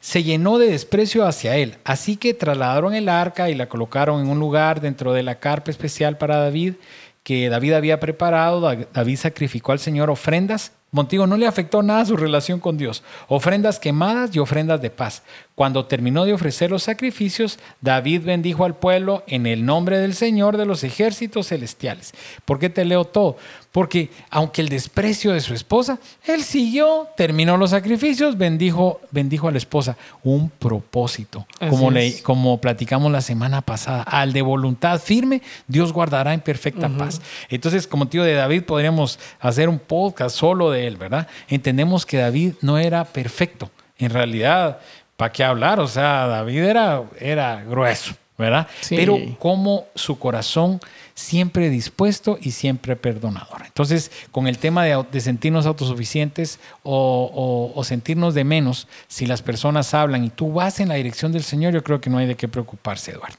se 0.00 0.22
llenó 0.22 0.58
de 0.58 0.70
desprecio 0.70 1.26
hacia 1.26 1.56
él. 1.56 1.76
Así 1.84 2.16
que 2.16 2.34
trasladaron 2.34 2.94
el 2.94 3.08
arca 3.08 3.50
y 3.50 3.54
la 3.54 3.68
colocaron 3.68 4.20
en 4.20 4.28
un 4.28 4.38
lugar 4.38 4.80
dentro 4.80 5.12
de 5.12 5.22
la 5.22 5.36
carpa 5.40 5.70
especial 5.70 6.18
para 6.18 6.36
David 6.38 6.74
que 7.22 7.48
David 7.48 7.72
había 7.72 8.00
preparado. 8.00 8.60
Da- 8.60 8.86
David 8.92 9.16
sacrificó 9.16 9.72
al 9.72 9.78
Señor 9.78 10.10
ofrendas. 10.10 10.72
Montigo 10.94 11.26
no 11.26 11.36
le 11.36 11.48
afectó 11.48 11.82
nada 11.82 12.04
su 12.04 12.16
relación 12.16 12.60
con 12.60 12.78
Dios. 12.78 13.02
Ofrendas 13.26 13.80
quemadas 13.80 14.30
y 14.36 14.38
ofrendas 14.38 14.80
de 14.80 14.90
paz. 14.90 15.24
Cuando 15.54 15.86
terminó 15.86 16.24
de 16.24 16.32
ofrecer 16.32 16.70
los 16.72 16.82
sacrificios, 16.82 17.60
David 17.80 18.22
bendijo 18.24 18.64
al 18.64 18.74
pueblo 18.74 19.22
en 19.28 19.46
el 19.46 19.64
nombre 19.64 19.98
del 20.00 20.14
Señor 20.14 20.56
de 20.56 20.66
los 20.66 20.82
ejércitos 20.82 21.46
celestiales. 21.48 22.12
¿Por 22.44 22.58
qué 22.58 22.70
te 22.70 22.84
leo 22.84 23.04
todo? 23.04 23.36
Porque 23.70 24.10
aunque 24.30 24.62
el 24.62 24.68
desprecio 24.68 25.32
de 25.32 25.40
su 25.40 25.54
esposa, 25.54 25.98
él 26.24 26.42
siguió, 26.42 27.08
terminó 27.16 27.56
los 27.56 27.70
sacrificios, 27.70 28.36
bendijo, 28.36 29.00
bendijo 29.12 29.46
a 29.46 29.52
la 29.52 29.58
esposa. 29.58 29.96
Un 30.24 30.50
propósito. 30.50 31.46
Así 31.60 31.70
Como, 31.70 31.90
le- 31.92 32.20
como 32.22 32.60
platicamos 32.60 33.12
la 33.12 33.20
semana 33.20 33.62
pasada, 33.62 34.02
al 34.02 34.32
de 34.32 34.42
voluntad 34.42 35.00
firme, 35.00 35.40
Dios 35.68 35.92
guardará 35.92 36.34
en 36.34 36.40
perfecta 36.40 36.88
paz. 36.88 37.20
Entonces, 37.48 37.86
como 37.86 38.08
tío 38.08 38.24
de 38.24 38.34
David, 38.34 38.64
podríamos 38.64 39.20
hacer 39.38 39.68
un 39.68 39.78
podcast 39.78 40.34
solo 40.36 40.72
de 40.72 40.88
él, 40.88 40.96
¿verdad? 40.96 41.28
Entendemos 41.48 42.06
que 42.06 42.16
David 42.18 42.54
no 42.60 42.78
era 42.78 43.04
perfecto. 43.04 43.70
En 43.98 44.10
realidad, 44.10 44.80
¿para 45.16 45.32
qué 45.32 45.44
hablar? 45.44 45.80
O 45.80 45.86
sea, 45.88 46.26
David 46.26 46.62
era, 46.64 47.02
era 47.20 47.62
grueso, 47.64 48.14
¿verdad? 48.38 48.66
Sí. 48.80 48.96
Pero 48.96 49.18
como 49.38 49.86
su 49.94 50.18
corazón 50.18 50.80
siempre 51.16 51.70
dispuesto 51.70 52.38
y 52.40 52.50
siempre 52.50 52.96
perdonador. 52.96 53.62
Entonces, 53.64 54.10
con 54.32 54.48
el 54.48 54.58
tema 54.58 54.84
de, 54.84 55.20
sentirnos 55.20 55.64
autosuficientes 55.66 56.58
o, 56.82 57.30
o- 57.32 57.78
o 57.78 57.84
sentirnos 57.84 58.34
de 58.34 58.42
menos, 58.42 58.88
si 59.06 59.26
las 59.26 59.40
personas 59.40 59.94
hablan 59.94 60.24
y 60.24 60.30
tú 60.30 60.52
vas 60.52 60.80
en 60.80 60.88
la 60.88 60.96
dirección 60.96 61.30
del 61.30 61.44
Señor, 61.44 61.72
yo 61.72 61.84
creo 61.84 62.00
que 62.00 62.10
no 62.10 62.18
hay 62.18 62.26
de 62.26 62.34
qué 62.34 62.48
preocuparse, 62.48 63.12
Eduardo. 63.12 63.36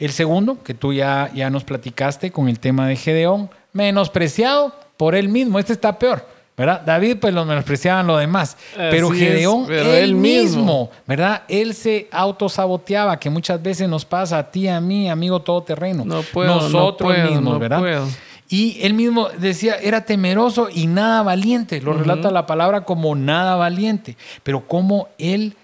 El 0.00 0.10
segundo, 0.12 0.62
que 0.64 0.74
tú 0.74 0.92
ya, 0.92 1.30
ya 1.34 1.48
nos 1.50 1.62
platicaste 1.62 2.32
con 2.32 2.48
el 2.48 2.58
tema 2.58 2.88
de 2.88 2.96
Gedeón, 2.96 3.50
menospreciado 3.72 4.74
por 4.96 5.14
él 5.14 5.28
mismo. 5.28 5.58
Este 5.58 5.72
está 5.74 5.98
peor, 5.98 6.26
¿verdad? 6.60 6.82
David, 6.84 7.16
pues 7.18 7.32
lo 7.32 7.46
menospreciaban 7.46 8.06
lo 8.06 8.18
demás. 8.18 8.54
pero 8.76 9.10
es, 9.14 9.18
Gedeón, 9.18 9.64
pero 9.66 9.94
él 9.94 10.10
él 10.10 10.14
mismo, 10.14 10.58
mismo. 10.58 10.90
¿verdad? 11.06 11.42
Él 11.48 11.72
se 11.72 12.06
autosaboteaba, 12.12 13.18
que 13.18 13.30
muchas 13.30 13.62
veces 13.62 13.88
nos 13.88 14.04
pasa 14.04 14.36
a 14.36 14.50
ti, 14.50 14.68
a 14.68 14.78
mí, 14.78 15.08
amigo 15.08 15.40
todoterreno. 15.40 16.04
No 16.04 16.20
puedo, 16.20 16.56
no 16.56 16.60
Nosotros 16.60 17.12
puedo, 17.14 17.30
mismos, 17.30 17.54
no 17.54 17.58
¿verdad? 17.58 17.78
puedo. 17.78 18.06
Y 18.50 18.78
él 18.82 18.92
mismo 18.92 19.30
decía, 19.38 19.76
era 19.76 20.04
temeroso 20.04 20.68
y 20.70 20.86
nada 20.86 21.22
valiente. 21.22 21.80
Lo 21.80 21.94
relata 21.94 22.30
la 22.30 22.44
palabra 22.44 22.84
como 22.84 23.14
nada 23.14 23.56
valiente. 23.56 24.18
Pero 24.42 24.66
cómo 24.66 25.08
él 25.16 25.56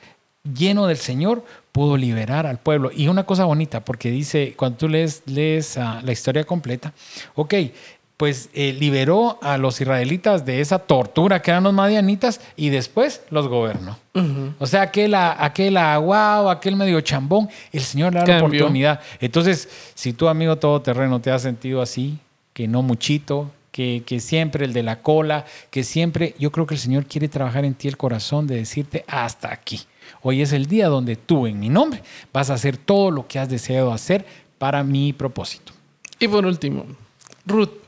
lleno 0.54 0.86
del 0.86 0.96
Señor, 0.96 1.44
pudo 1.76 1.98
liberar 1.98 2.46
al 2.46 2.58
pueblo. 2.58 2.90
Y 2.94 3.08
una 3.08 3.24
cosa 3.24 3.44
bonita, 3.44 3.84
porque 3.84 4.10
dice, 4.10 4.54
cuando 4.56 4.78
tú 4.78 4.88
lees, 4.88 5.22
lees 5.26 5.76
ah, 5.76 6.00
la 6.02 6.12
historia 6.12 6.44
completa, 6.44 6.94
ok, 7.34 7.54
pues 8.16 8.48
eh, 8.54 8.72
liberó 8.72 9.38
a 9.42 9.58
los 9.58 9.80
israelitas 9.80 10.46
de 10.46 10.60
esa 10.60 10.78
tortura 10.78 11.42
que 11.42 11.50
eran 11.50 11.64
los 11.64 11.74
madianitas 11.74 12.40
y 12.56 12.70
después 12.70 13.22
los 13.30 13.48
gobernó. 13.48 13.98
O 14.58 14.66
sea, 14.66 14.82
aquel, 14.82 15.14
aquel 15.14 15.76
aguao, 15.76 16.48
aquel 16.48 16.74
medio 16.74 16.98
chambón, 17.02 17.50
el 17.70 17.82
Señor 17.82 18.14
le 18.14 18.20
da 18.20 18.26
la 18.26 18.38
oportunidad. 18.38 19.00
Entonces, 19.20 19.68
si 19.94 20.14
tu 20.14 20.28
amigo 20.28 20.56
todoterreno 20.56 21.20
te 21.20 21.30
ha 21.30 21.38
sentido 21.38 21.82
así, 21.82 22.18
que 22.54 22.66
no 22.66 22.80
muchito, 22.80 23.50
que, 23.70 24.02
que, 24.06 24.20
siempre 24.20 24.64
el 24.64 24.72
de 24.72 24.82
la 24.82 25.00
cola, 25.00 25.44
que 25.68 25.84
siempre, 25.84 26.34
yo 26.38 26.50
creo 26.50 26.66
que 26.66 26.76
el 26.76 26.80
Señor 26.80 27.04
quiere 27.04 27.28
trabajar 27.28 27.66
en 27.66 27.74
ti 27.74 27.88
el 27.88 27.98
corazón 27.98 28.46
de 28.46 28.56
decirte 28.56 29.04
hasta 29.06 29.52
aquí. 29.52 29.82
Hoy 30.22 30.40
es 30.40 30.54
el 30.54 30.64
día 30.64 30.88
donde 30.88 31.16
tú, 31.16 31.46
en 31.46 31.60
mi 31.60 31.68
nombre, 31.68 32.02
vas 32.32 32.48
a 32.48 32.54
hacer 32.54 32.78
todo 32.78 33.10
lo 33.10 33.26
que 33.28 33.38
has 33.38 33.50
deseado 33.50 33.92
hacer 33.92 34.24
para 34.56 34.82
mi 34.82 35.12
propósito. 35.12 35.74
Y 36.18 36.26
por 36.28 36.46
último, 36.46 36.86
Ruth 37.44 37.85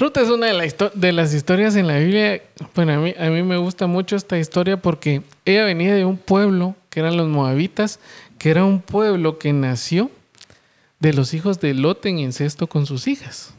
Ruth 0.00 0.16
es 0.16 0.30
una 0.30 0.46
de, 0.46 1.12
las 1.12 1.34
historias 1.34 1.76
en 1.76 1.86
la 1.86 1.98
Biblia. 1.98 2.40
Bueno, 2.74 2.94
a 2.94 2.96
mí, 2.96 3.14
a 3.18 3.28
mí 3.28 3.42
me 3.42 3.58
gusta 3.58 3.86
mucho 3.86 4.16
esta 4.16 4.38
historia 4.38 4.78
porque 4.78 5.20
ella 5.44 5.64
venía 5.64 5.94
de 5.94 6.06
un 6.06 6.16
pueblo 6.16 6.74
que 6.88 7.00
eran 7.00 7.18
los 7.18 7.28
Moabitas, 7.28 8.00
que 8.38 8.48
era 8.48 8.64
un 8.64 8.80
pueblo 8.80 9.38
que 9.38 9.52
nació 9.52 10.10
de 11.00 11.12
los 11.12 11.34
hijos 11.34 11.60
de 11.60 11.74
Lot 11.74 12.06
en 12.06 12.18
incesto 12.18 12.66
con 12.66 12.86
sus 12.86 13.08
hijas. 13.08 13.52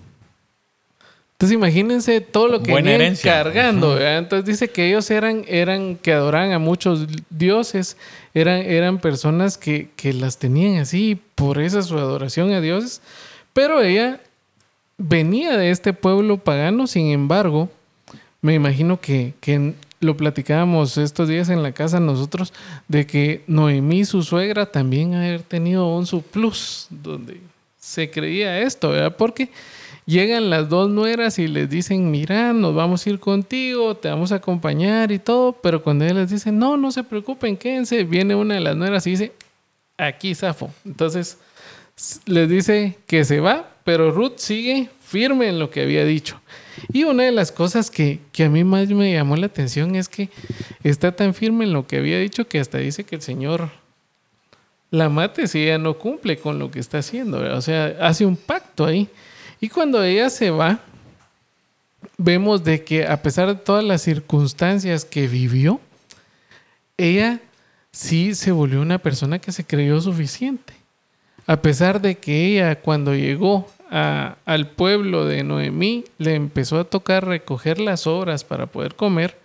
Entonces 1.33 1.55
imagínense 1.55 2.21
todo 2.21 2.47
lo 2.47 2.63
que 2.63 2.73
venían 2.73 3.15
cargando. 3.17 3.99
Entonces 4.01 4.45
dice 4.45 4.71
que 4.71 4.87
ellos 4.87 5.11
eran, 5.11 5.45
eran 5.47 5.95
que 5.95 6.11
adoraban 6.11 6.53
a 6.53 6.59
muchos 6.59 7.05
dioses, 7.29 7.97
eran, 8.33 8.57
eran 8.61 8.97
personas 8.97 9.59
que, 9.59 9.89
que 9.95 10.11
las 10.11 10.39
tenían 10.39 10.81
así 10.81 11.21
por 11.35 11.61
esa 11.61 11.83
su 11.83 11.99
adoración 11.99 12.51
a 12.51 12.61
dioses. 12.61 13.03
Pero 13.53 13.83
ella 13.83 14.19
venía 15.01 15.57
de 15.57 15.71
este 15.71 15.93
pueblo 15.93 16.37
pagano, 16.37 16.87
sin 16.87 17.07
embargo, 17.07 17.69
me 18.41 18.53
imagino 18.53 18.99
que, 18.99 19.33
lo 19.99 20.17
platicábamos 20.17 20.97
estos 20.97 21.27
días 21.27 21.49
en 21.49 21.61
la 21.61 21.73
casa 21.73 21.99
nosotros, 21.99 22.53
de 22.87 23.05
que 23.05 23.43
Noemí, 23.45 24.03
su 24.03 24.23
suegra, 24.23 24.65
también 24.65 25.13
haber 25.13 25.43
tenido 25.43 25.95
un 25.95 26.07
su 26.07 26.23
plus, 26.23 26.87
donde 26.89 27.39
se 27.77 28.09
creía 28.09 28.61
esto, 28.61 28.89
¿verdad? 28.89 29.15
Porque 29.15 29.49
llegan 30.07 30.49
las 30.49 30.69
dos 30.69 30.89
nueras 30.89 31.37
y 31.37 31.47
les 31.47 31.69
dicen, 31.69 32.09
mira, 32.09 32.51
nos 32.51 32.73
vamos 32.73 33.05
a 33.05 33.09
ir 33.11 33.19
contigo, 33.19 33.95
te 33.95 34.09
vamos 34.09 34.31
a 34.31 34.35
acompañar 34.35 35.11
y 35.11 35.19
todo, 35.19 35.53
pero 35.53 35.83
cuando 35.83 36.05
ellas 36.05 36.17
les 36.17 36.29
dicen, 36.31 36.57
no, 36.57 36.77
no 36.77 36.91
se 36.91 37.03
preocupen, 37.03 37.55
quédense, 37.55 38.03
viene 38.03 38.33
una 38.33 38.55
de 38.55 38.61
las 38.61 38.75
nueras 38.75 39.05
y 39.05 39.11
dice, 39.11 39.33
aquí 39.97 40.33
zafo. 40.33 40.71
Entonces 40.83 41.37
les 42.25 42.49
dice 42.49 42.97
que 43.07 43.23
se 43.25 43.39
va, 43.39 43.69
pero 43.83 44.11
Ruth 44.11 44.37
sigue 44.37 44.89
firme 45.05 45.49
en 45.49 45.59
lo 45.59 45.69
que 45.69 45.81
había 45.81 46.05
dicho. 46.05 46.39
Y 46.93 47.03
una 47.03 47.23
de 47.23 47.31
las 47.31 47.51
cosas 47.51 47.91
que, 47.91 48.19
a 48.39 48.49
mí 48.49 48.63
más 48.63 48.89
me 48.89 49.13
llamó 49.13 49.35
la 49.35 49.47
atención 49.47 49.95
es 49.95 50.07
que 50.09 50.29
está 50.83 51.15
tan 51.15 51.33
firme 51.33 51.65
en 51.65 51.73
lo 51.73 51.85
que 51.85 51.97
había 51.97 52.19
dicho 52.19 52.47
que 52.47 52.59
hasta 52.59 52.77
dice 52.77 53.03
que 53.03 53.15
el 53.15 53.21
Señor 53.21 53.69
la 54.89 55.09
mate 55.09 55.47
si 55.47 55.63
ella 55.63 55.77
no 55.77 55.97
cumple 55.97 56.37
con 56.37 56.59
lo 56.59 56.71
que 56.71 56.79
está 56.79 56.99
haciendo. 56.99 57.39
O 57.55 57.61
sea, 57.61 57.95
hace 58.01 58.25
un 58.25 58.35
pacto 58.35 58.85
ahí. 58.85 59.07
Y 59.59 59.69
cuando 59.69 60.03
ella 60.03 60.29
se 60.29 60.49
va, 60.49 60.79
vemos 62.17 62.63
de 62.63 62.83
que 62.83 63.05
a 63.05 63.21
pesar 63.21 63.47
de 63.47 63.55
todas 63.55 63.83
las 63.83 64.01
circunstancias 64.01 65.05
que 65.05 65.27
vivió, 65.27 65.79
ella 66.97 67.39
sí 67.91 68.35
se 68.35 68.51
volvió 68.51 68.81
una 68.81 68.97
persona 68.97 69.39
que 69.39 69.51
se 69.51 69.65
creyó 69.65 69.99
suficiente. 70.01 70.80
A 71.47 71.57
pesar 71.61 72.01
de 72.01 72.15
que 72.15 72.45
ella 72.45 72.79
cuando 72.81 73.15
llegó 73.15 73.67
al 73.89 74.67
pueblo 74.67 75.25
de 75.25 75.43
Noemí 75.43 76.05
le 76.17 76.35
empezó 76.35 76.79
a 76.79 76.85
tocar 76.85 77.25
recoger 77.25 77.79
las 77.79 78.07
obras 78.07 78.43
para 78.43 78.67
poder 78.67 78.95
comer, 78.95 79.37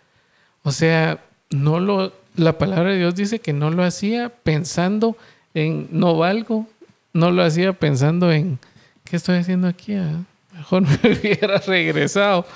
o 0.62 0.70
sea, 0.72 1.18
no 1.50 1.80
lo, 1.80 2.12
la 2.36 2.58
palabra 2.58 2.90
de 2.90 2.98
Dios 2.98 3.14
dice 3.14 3.40
que 3.40 3.52
no 3.52 3.70
lo 3.70 3.82
hacía 3.82 4.30
pensando 4.42 5.16
en 5.54 5.88
no 5.90 6.16
valgo, 6.16 6.66
no 7.12 7.30
lo 7.30 7.42
hacía 7.42 7.72
pensando 7.72 8.30
en 8.30 8.58
¿qué 9.04 9.16
estoy 9.16 9.38
haciendo 9.38 9.68
aquí? 9.68 9.94
Ah, 9.94 10.22
mejor 10.54 10.82
me 11.02 11.12
hubiera 11.12 11.58
regresado. 11.58 12.46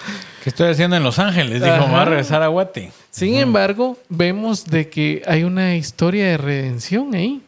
¿Qué 0.43 0.51
estoy 0.51 0.69
haciendo 0.71 0.97
en 0.97 1.03
Los 1.03 1.19
Ángeles? 1.19 1.63
Dijo, 1.63 1.89
me 1.89 1.97
a 1.97 2.05
regresar 2.05 2.43
a 2.43 2.49
Guate. 2.49 2.93
Sin 3.11 3.35
embargo, 3.37 3.99
vemos 4.09 4.67
de 4.67 4.89
que 4.89 5.23
hay 5.27 5.45
una 5.45 5.77
historia 5.77 6.27
de 6.27 6.37
redención 6.37 7.15
ahí. 7.15 7.43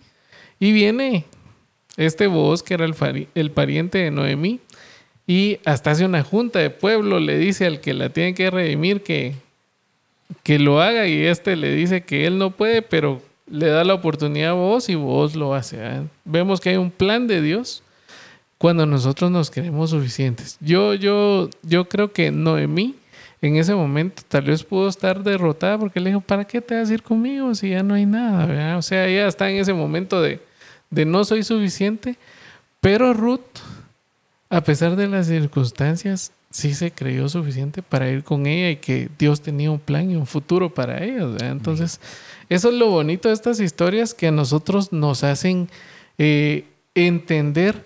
Y 0.59 0.73
viene 0.73 1.25
este 1.97 2.27
voz 2.27 2.63
que 2.63 2.75
era 2.75 2.85
el, 2.85 3.51
pariente 3.51 3.99
de 3.99 4.11
Noemí, 4.11 4.61
y 5.27 5.59
hasta 5.65 5.93
hace 5.93 6.05
una 6.05 6.23
junta 6.23 6.59
de 6.59 6.71
pueblo, 6.71 7.21
le 7.21 7.39
dice 7.39 7.67
al 7.67 7.81
que 7.81 7.95
la 7.95 8.09
tiene 8.09 8.35
que 8.35 8.51
redimir 8.51 9.03
que, 9.03 9.35
que 10.43 10.59
lo 10.59 10.81
haga, 10.81 11.07
y 11.07 11.25
este 11.25 11.57
le 11.57 11.75
dice 11.75 12.03
que 12.03 12.27
él 12.27 12.39
no 12.39 12.51
puede, 12.51 12.83
pero 12.83 13.23
le 13.47 13.67
da 13.67 13.85
la 13.85 13.95
oportunidad 13.95 14.51
a 14.51 14.55
vos 14.55 14.89
y 14.89 14.95
vos 14.95 15.37
lo 15.37 15.55
hace. 15.55 15.79
Vemos 16.25 16.61
que 16.61 16.71
hay 16.71 16.77
un 16.77 16.91
plan 16.91 17.27
de 17.27 17.43
Dios 17.43 17.83
cuando 18.59 18.87
nosotros 18.87 19.31
nos 19.31 19.51
creemos 19.51 19.91
suficientes. 19.91 20.57
Yo, 20.61 20.95
yo, 20.95 21.51
yo 21.63 21.89
creo 21.89 22.13
que 22.13 22.31
Noemí 22.31 22.97
en 23.43 23.57
ese 23.57 23.75
momento 23.75 24.23
tal 24.29 24.43
vez 24.43 24.63
pudo 24.63 24.89
estar 24.89 25.23
derrotada 25.23 25.77
porque 25.77 25.99
le 25.99 26.11
dijo, 26.11 26.21
¿para 26.21 26.45
qué 26.45 26.61
te 26.61 26.77
vas 26.77 26.89
a 26.89 26.95
ir 26.95 27.03
conmigo 27.03 27.53
si 27.57 27.71
ya 27.71 27.83
no 27.83 27.95
hay 27.95 28.07
nada? 28.07 28.79
O 28.79 28.83
sea, 28.83 29.07
ella 29.09 29.27
está 29.27 29.51
en 29.51 29.57
ese 29.57 29.73
momento 29.73 30.23
de, 30.23 30.41
de 30.93 31.05
no 31.05 31.25
soy 31.25 31.43
suficiente, 31.43 32.17
pero 32.81 33.13
Ruth, 33.15 33.41
a 34.49 34.61
pesar 34.61 34.95
de 34.95 35.09
las 35.09 35.27
circunstancias, 35.27 36.31
sí 36.51 36.75
se 36.75 36.93
creyó 36.93 37.29
suficiente 37.29 37.83
para 37.83 38.11
ir 38.11 38.23
con 38.23 38.47
ella 38.47 38.71
y 38.71 38.77
que 38.77 39.09
Dios 39.19 39.41
tenía 39.41 39.71
un 39.71 39.81
plan 39.81 40.11
y 40.11 40.17
un 40.17 40.27
futuro 40.27 40.73
para 40.73 41.03
ella. 41.03 41.51
Entonces, 41.51 41.99
eso 42.49 42.69
es 42.69 42.75
lo 42.75 42.91
bonito 42.91 43.29
de 43.29 43.35
estas 43.35 43.59
historias 43.59 44.15
que 44.15 44.29
a 44.29 44.33
nosotros 44.33 44.93
nos 44.93 45.25
hacen 45.25 45.69
eh, 46.19 46.67
entender 46.95 47.85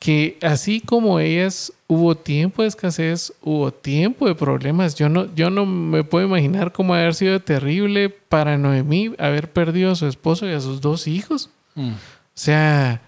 que 0.00 0.38
así 0.42 0.80
como 0.80 1.20
ellas 1.20 1.72
hubo 1.86 2.16
tiempo 2.16 2.62
de 2.62 2.68
escasez, 2.68 3.32
hubo 3.42 3.70
tiempo 3.70 4.26
de 4.26 4.34
problemas. 4.34 4.96
Yo 4.96 5.08
no, 5.08 5.32
yo 5.34 5.50
no 5.50 5.66
me 5.66 6.02
puedo 6.02 6.26
imaginar 6.26 6.72
cómo 6.72 6.94
haber 6.94 7.14
sido 7.14 7.38
terrible 7.40 8.08
para 8.08 8.58
Noemí 8.58 9.14
haber 9.18 9.52
perdido 9.52 9.92
a 9.92 9.96
su 9.96 10.06
esposo 10.06 10.48
y 10.48 10.52
a 10.52 10.60
sus 10.60 10.80
dos 10.80 11.06
hijos. 11.06 11.50
Mm. 11.74 11.92
O 12.34 12.42
sea, 12.42 13.00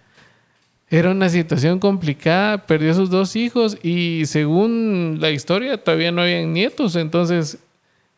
era 0.93 1.11
una 1.11 1.31
situación 1.31 1.79
complicada, 1.79 2.59
perdió 2.67 2.91
a 2.91 2.95
sus 2.95 3.09
dos 3.09 3.35
hijos 3.35 3.79
y 3.83 4.27
según 4.27 5.17
la 5.21 5.31
historia 5.31 5.83
todavía 5.83 6.13
no 6.13 6.21
habían 6.21 6.53
nietos, 6.53 6.97
entonces 6.97 7.57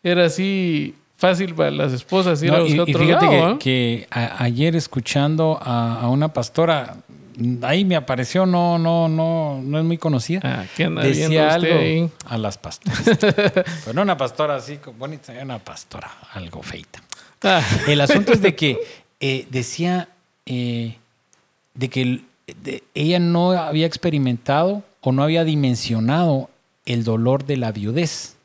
era 0.03 0.25
así 0.25 0.97
fácil 1.17 1.55
para 1.55 1.71
las 1.71 1.93
esposas 1.93 2.43
ir 2.43 2.53
a 2.53 2.61
buscar 2.61 2.89
y, 2.89 2.95
fíjate 2.95 3.29
que, 3.29 3.59
que 3.61 4.07
ayer 4.11 4.75
escuchando 4.75 5.57
a, 5.63 6.09
una 6.09 6.33
pastora, 6.33 6.97
ahí 7.63 7.85
me 7.85 7.95
apareció, 7.95 8.45
no, 8.45 8.77
no, 8.77 9.09
no, 9.09 9.61
no 9.63 9.79
es 9.79 9.85
muy 9.85 9.97
conocida. 9.97 10.41
Ah, 10.43 10.65
¿qué 10.77 10.85
anda 10.85 11.03
Decía 11.03 11.55
algo 11.55 12.11
a 12.27 12.39
las 12.39 12.59
pastoras. 12.59 13.03
Pero 13.21 13.95
no 13.95 14.03
una 14.03 14.17
pastora 14.17 14.57
así 14.57 14.81
bonita, 14.99 15.33
una 15.41 15.61
pastora 15.61 16.11
algo 16.33 16.61
feita. 16.61 17.01
Ah. 17.45 17.63
El 17.87 18.01
asunto 18.01 18.33
es 18.33 18.43
de 18.43 18.57
que 18.57 18.79
eh, 19.21 19.47
decía 19.51 20.09
eh, 20.47 20.97
de 21.75 21.89
que 21.89 22.21
ella 22.95 23.19
no 23.19 23.53
había 23.53 23.87
experimentado 23.87 24.83
o 25.01 25.13
no 25.13 25.23
había 25.23 25.45
dimensionado 25.45 26.51
el 26.87 27.05
dolor 27.05 27.45
de 27.45 27.57
la 27.57 27.73
viudez. 27.73 28.37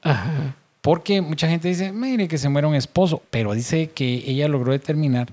Porque 0.82 1.22
mucha 1.22 1.50
gente 1.50 1.68
dice, 1.68 1.92
mire 1.92 2.28
que 2.28 2.38
se 2.38 2.50
muera 2.50 2.68
un 2.68 2.76
esposo, 2.76 3.22
pero 3.30 3.54
dice 3.54 3.90
que 3.90 4.24
ella 4.26 4.48
logró 4.48 4.72
determinar 4.72 5.28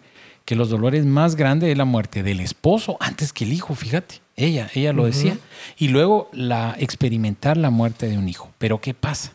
que 0.44 0.56
los 0.56 0.70
dolores 0.70 1.04
más 1.04 1.34
grandes 1.34 1.70
es 1.70 1.76
la 1.76 1.84
muerte 1.84 2.22
del 2.22 2.40
esposo 2.40 2.96
antes 3.00 3.32
que 3.32 3.44
el 3.44 3.52
hijo, 3.52 3.74
fíjate. 3.74 4.20
Ella, 4.36 4.70
ella 4.74 4.92
lo 4.92 5.06
decía. 5.06 5.38
Y 5.78 5.88
luego 5.88 6.28
la 6.32 6.76
experimentar 6.78 7.56
la 7.56 7.70
muerte 7.70 8.06
de 8.06 8.18
un 8.18 8.28
hijo. 8.28 8.50
Pero 8.58 8.80
¿qué 8.80 8.94
pasa? 8.94 9.32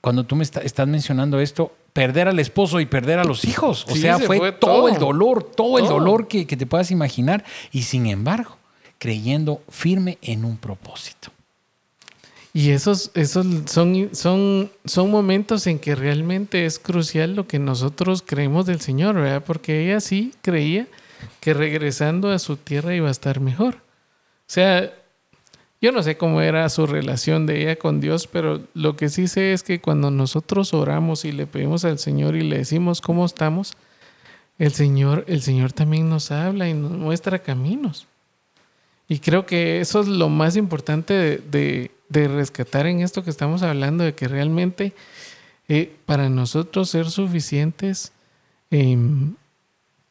Cuando 0.00 0.24
tú 0.24 0.36
me 0.36 0.44
estás 0.44 0.86
mencionando 0.86 1.40
esto, 1.40 1.74
perder 1.98 2.28
al 2.28 2.38
esposo 2.38 2.78
y 2.78 2.86
perder 2.86 3.18
a 3.18 3.24
los 3.24 3.44
hijos. 3.44 3.84
O 3.90 3.96
sea, 3.96 4.20
fue, 4.20 4.52
todo, 4.52 4.88
el 4.88 5.00
dolor, 5.00 5.42
todo, 5.42 5.80
el 5.80 5.86
dolor 5.86 6.28
que, 6.28 6.44
te 6.44 6.64
puedas 6.64 6.92
imaginar. 6.92 7.44
Y 7.72 7.82
sin 7.82 8.06
embargo, 8.06 8.56
creyendo 8.98 9.62
firme 9.68 10.16
en 10.22 10.44
un 10.44 10.58
propósito. 10.58 11.32
Y 12.54 12.70
esos, 12.70 13.10
esos 13.14 13.44
son, 13.66 14.10
son, 14.12 14.70
son 14.84 15.10
momentos 15.10 15.66
en 15.66 15.80
que 15.80 15.96
realmente 15.96 16.66
es 16.66 16.78
crucial 16.78 17.34
lo 17.34 17.48
que 17.48 17.58
nosotros 17.58 18.22
creemos 18.24 18.64
del 18.66 18.80
Señor, 18.80 19.16
¿verdad? 19.16 19.42
Porque 19.44 19.84
ella 19.84 19.98
sí 19.98 20.32
creía 20.40 20.86
que 21.40 21.52
regresando 21.52 22.30
a 22.30 22.38
su 22.38 22.56
tierra 22.56 22.94
iba 22.94 23.08
a 23.08 23.10
estar 23.10 23.40
mejor. 23.40 23.74
O 23.74 23.78
sea, 24.46 24.94
Yo 25.80 25.92
no 25.92 26.02
sé 26.02 26.16
cómo 26.16 26.40
era 26.40 26.68
su 26.68 26.86
relación 26.86 27.46
de 27.46 27.62
ella 27.62 27.76
con 27.76 28.00
Dios, 28.00 28.26
pero 28.26 28.60
lo 28.74 28.96
que 28.96 29.08
sí 29.08 29.28
sé 29.28 29.52
es 29.52 29.62
que 29.62 29.80
cuando 29.80 30.10
nosotros 30.10 30.74
oramos 30.74 31.24
y 31.24 31.30
le 31.30 31.46
pedimos 31.46 31.84
al 31.84 32.00
Señor 32.00 32.34
y 32.34 32.42
le 32.42 32.58
decimos 32.58 33.00
cómo 33.00 33.24
estamos, 33.24 33.74
el 34.58 34.72
Señor, 34.72 35.24
el 35.28 35.40
Señor 35.40 35.72
también 35.72 36.08
nos 36.08 36.32
habla 36.32 36.68
y 36.68 36.74
nos 36.74 36.90
muestra 36.90 37.38
caminos. 37.38 38.08
Y 39.08 39.20
creo 39.20 39.46
que 39.46 39.80
eso 39.80 40.00
es 40.00 40.08
lo 40.08 40.28
más 40.28 40.56
importante 40.56 41.38
de, 41.38 41.90
rescatar 42.10 42.86
en 42.86 43.00
esto 43.00 43.22
que 43.22 43.30
estamos 43.30 43.62
hablando, 43.62 44.02
de 44.02 44.14
que 44.14 44.26
realmente 44.26 44.94
eh, 45.68 45.94
para 46.06 46.28
nosotros 46.28 46.90
ser 46.90 47.08
suficientes, 47.08 48.12
em, 48.70 49.34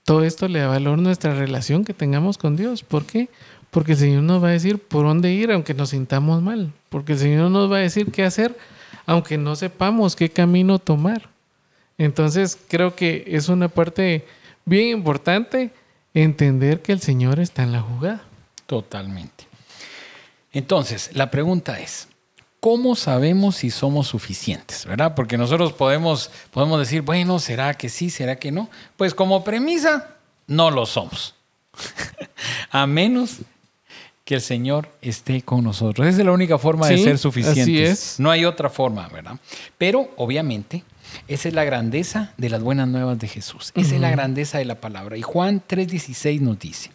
todo 0.06 0.24
esto 0.24 0.48
le 0.48 0.60
da 0.60 0.68
valor 0.68 0.98
a 0.98 1.02
nuestra 1.02 1.36
relación 1.36 1.84
que 1.84 1.94
tengamos 1.94 2.38
con 2.38 2.56
Dios. 2.56 2.84
¿Por 2.84 3.06
qué? 3.06 3.28
Porque 3.72 3.94
el 3.94 3.98
Señor 3.98 4.24
nos 4.24 4.44
va 4.44 4.50
a 4.50 4.52
decir 4.52 4.80
por 4.80 5.06
dónde 5.06 5.32
ir 5.32 5.52
aunque 5.52 5.74
nos 5.74 5.90
sintamos 5.90 6.42
mal. 6.42 6.74
Porque 6.90 7.14
el 7.14 7.20
Señor 7.20 7.52
nos 7.52 7.72
va 7.72 7.78
a 7.78 7.82
decir 7.82 8.12
qué 8.12 8.24
hacer 8.24 8.58
aunque 9.08 9.38
no 9.38 9.56
sepamos 9.56 10.16
qué 10.16 10.30
camino 10.30 10.78
tomar. 10.78 11.30
Entonces 11.98 12.60
creo 12.68 12.96
que 12.96 13.24
es 13.28 13.50
una 13.50 13.70
parte 13.70 14.28
bien 14.66 14.90
importante 14.90 15.72
entender 16.14 16.82
que 16.82 16.92
el 16.92 17.00
Señor 17.00 17.40
está 17.40 17.64
en 17.64 17.72
la 17.72 17.82
jugada. 17.82 18.24
Totalmente. 18.68 19.48
Entonces, 20.52 21.12
la 21.14 21.32
pregunta 21.32 21.80
es, 21.80 22.10
¿cómo 22.60 22.96
sabemos 22.96 23.56
si 23.56 23.72
somos 23.72 24.08
suficientes? 24.08 24.86
¿Verdad? 24.86 25.16
Porque 25.16 25.38
nosotros 25.38 25.72
podemos, 25.72 26.30
podemos 26.52 26.80
decir, 26.80 27.02
bueno, 27.02 27.40
¿será 27.40 27.74
que 27.76 27.90
sí? 27.90 28.10
¿Será 28.10 28.36
que 28.38 28.52
no? 28.52 28.70
Pues 28.98 29.14
como 29.14 29.44
premisa, 29.44 30.16
no 30.48 30.70
lo 30.70 30.86
somos. 30.86 31.36
A 32.72 32.86
menos 32.88 33.38
que 34.28 34.36
el 34.36 34.42
Señor 34.42 34.90
esté 35.02 35.42
con 35.42 35.64
nosotros. 35.64 36.06
Esa 36.06 36.20
es 36.20 36.26
la 36.26 36.34
única 36.34 36.58
forma 36.58 36.86
de 36.90 36.98
ser 36.98 37.18
suficientes. 37.18 37.64
Así 37.64 37.82
es. 37.82 38.20
No 38.20 38.30
hay 38.30 38.44
otra 38.44 38.70
forma, 38.70 39.08
¿verdad? 39.08 39.40
Pero 39.78 40.12
obviamente 40.18 40.84
esa 41.30 41.48
es 41.48 41.54
la 41.54 41.64
grandeza 41.64 42.34
de 42.36 42.50
las 42.50 42.62
buenas 42.62 42.90
nuevas 42.90 43.18
de 43.20 43.30
Jesús. 43.30 43.72
Esa 43.74 43.96
es 43.96 44.02
la 44.02 44.12
grandeza 44.12 44.58
de 44.58 44.66
la 44.66 44.82
palabra. 44.82 45.16
Y 45.16 45.22
Juan 45.22 45.64
3:16 45.66 46.42
nos 46.42 46.60
dice, 46.60 46.92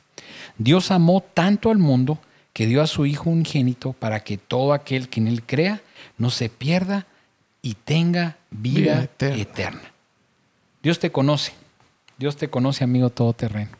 Dios 0.59 0.91
amó 0.91 1.23
tanto 1.23 1.71
al 1.71 1.79
mundo 1.79 2.19
que 2.53 2.67
dio 2.67 2.83
a 2.83 2.87
su 2.87 3.07
Hijo 3.07 3.31
unigénito 3.31 3.95
para 3.95 4.21
que 4.21 4.37
todo 4.37 4.75
aquel 4.75 5.09
que 5.09 5.21
en 5.21 5.29
él 5.29 5.43
crea 5.43 5.81
no 6.19 6.29
se 6.29 6.51
pierda 6.51 7.07
y 7.63 7.77
tenga 7.83 8.37
vida, 8.51 9.09
eterna. 9.19 9.91
Dios 10.83 10.99
te 10.99 11.11
conoce. 11.11 11.55
Dios 12.19 12.37
te 12.37 12.51
conoce, 12.51 12.85
amigo 12.85 13.09
todoterreno. 13.09 13.79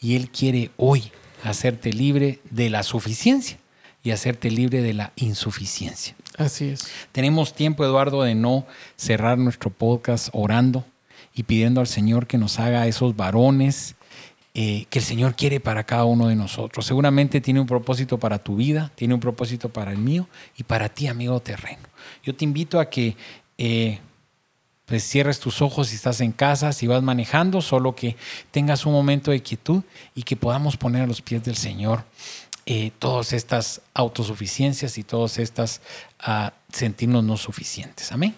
Y 0.00 0.16
Él 0.16 0.30
quiere 0.30 0.70
hoy 0.78 1.12
hacerte 1.46 1.92
libre 1.92 2.40
de 2.50 2.70
la 2.70 2.82
suficiencia 2.82 3.58
y 4.02 4.10
hacerte 4.10 4.50
libre 4.50 4.82
de 4.82 4.94
la 4.94 5.12
insuficiencia. 5.16 6.14
Así 6.38 6.68
es. 6.68 6.88
Tenemos 7.12 7.54
tiempo, 7.54 7.84
Eduardo, 7.84 8.22
de 8.22 8.34
no 8.34 8.66
cerrar 8.96 9.38
nuestro 9.38 9.70
podcast 9.70 10.28
orando 10.32 10.84
y 11.34 11.42
pidiendo 11.42 11.80
al 11.80 11.86
Señor 11.86 12.26
que 12.26 12.38
nos 12.38 12.58
haga 12.58 12.86
esos 12.86 13.16
varones 13.16 13.96
eh, 14.58 14.86
que 14.88 15.00
el 15.00 15.04
Señor 15.04 15.34
quiere 15.36 15.60
para 15.60 15.84
cada 15.84 16.06
uno 16.06 16.28
de 16.28 16.34
nosotros. 16.34 16.86
Seguramente 16.86 17.42
tiene 17.42 17.60
un 17.60 17.66
propósito 17.66 18.16
para 18.16 18.38
tu 18.38 18.56
vida, 18.56 18.90
tiene 18.94 19.12
un 19.12 19.20
propósito 19.20 19.68
para 19.68 19.92
el 19.92 19.98
mío 19.98 20.30
y 20.56 20.62
para 20.62 20.88
ti, 20.88 21.08
amigo 21.08 21.38
terreno. 21.40 21.82
Yo 22.22 22.34
te 22.34 22.46
invito 22.46 22.80
a 22.80 22.88
que 22.88 23.18
eh, 23.58 23.98
pues 24.86 25.02
cierres 25.02 25.40
tus 25.40 25.60
ojos 25.60 25.88
si 25.88 25.96
estás 25.96 26.20
en 26.20 26.32
casa, 26.32 26.72
si 26.72 26.86
vas 26.86 27.02
manejando, 27.02 27.60
solo 27.60 27.94
que 27.94 28.16
tengas 28.52 28.86
un 28.86 28.92
momento 28.92 29.32
de 29.32 29.42
quietud 29.42 29.82
y 30.14 30.22
que 30.22 30.36
podamos 30.36 30.76
poner 30.76 31.02
a 31.02 31.06
los 31.06 31.20
pies 31.20 31.44
del 31.44 31.56
Señor 31.56 32.04
eh, 32.64 32.92
todas 32.98 33.32
estas 33.32 33.82
autosuficiencias 33.94 34.96
y 34.98 35.02
todas 35.02 35.38
estas 35.38 35.80
uh, 36.26 36.50
sentirnos 36.72 37.22
no 37.22 37.36
suficientes. 37.36 38.10
Amén. 38.12 38.34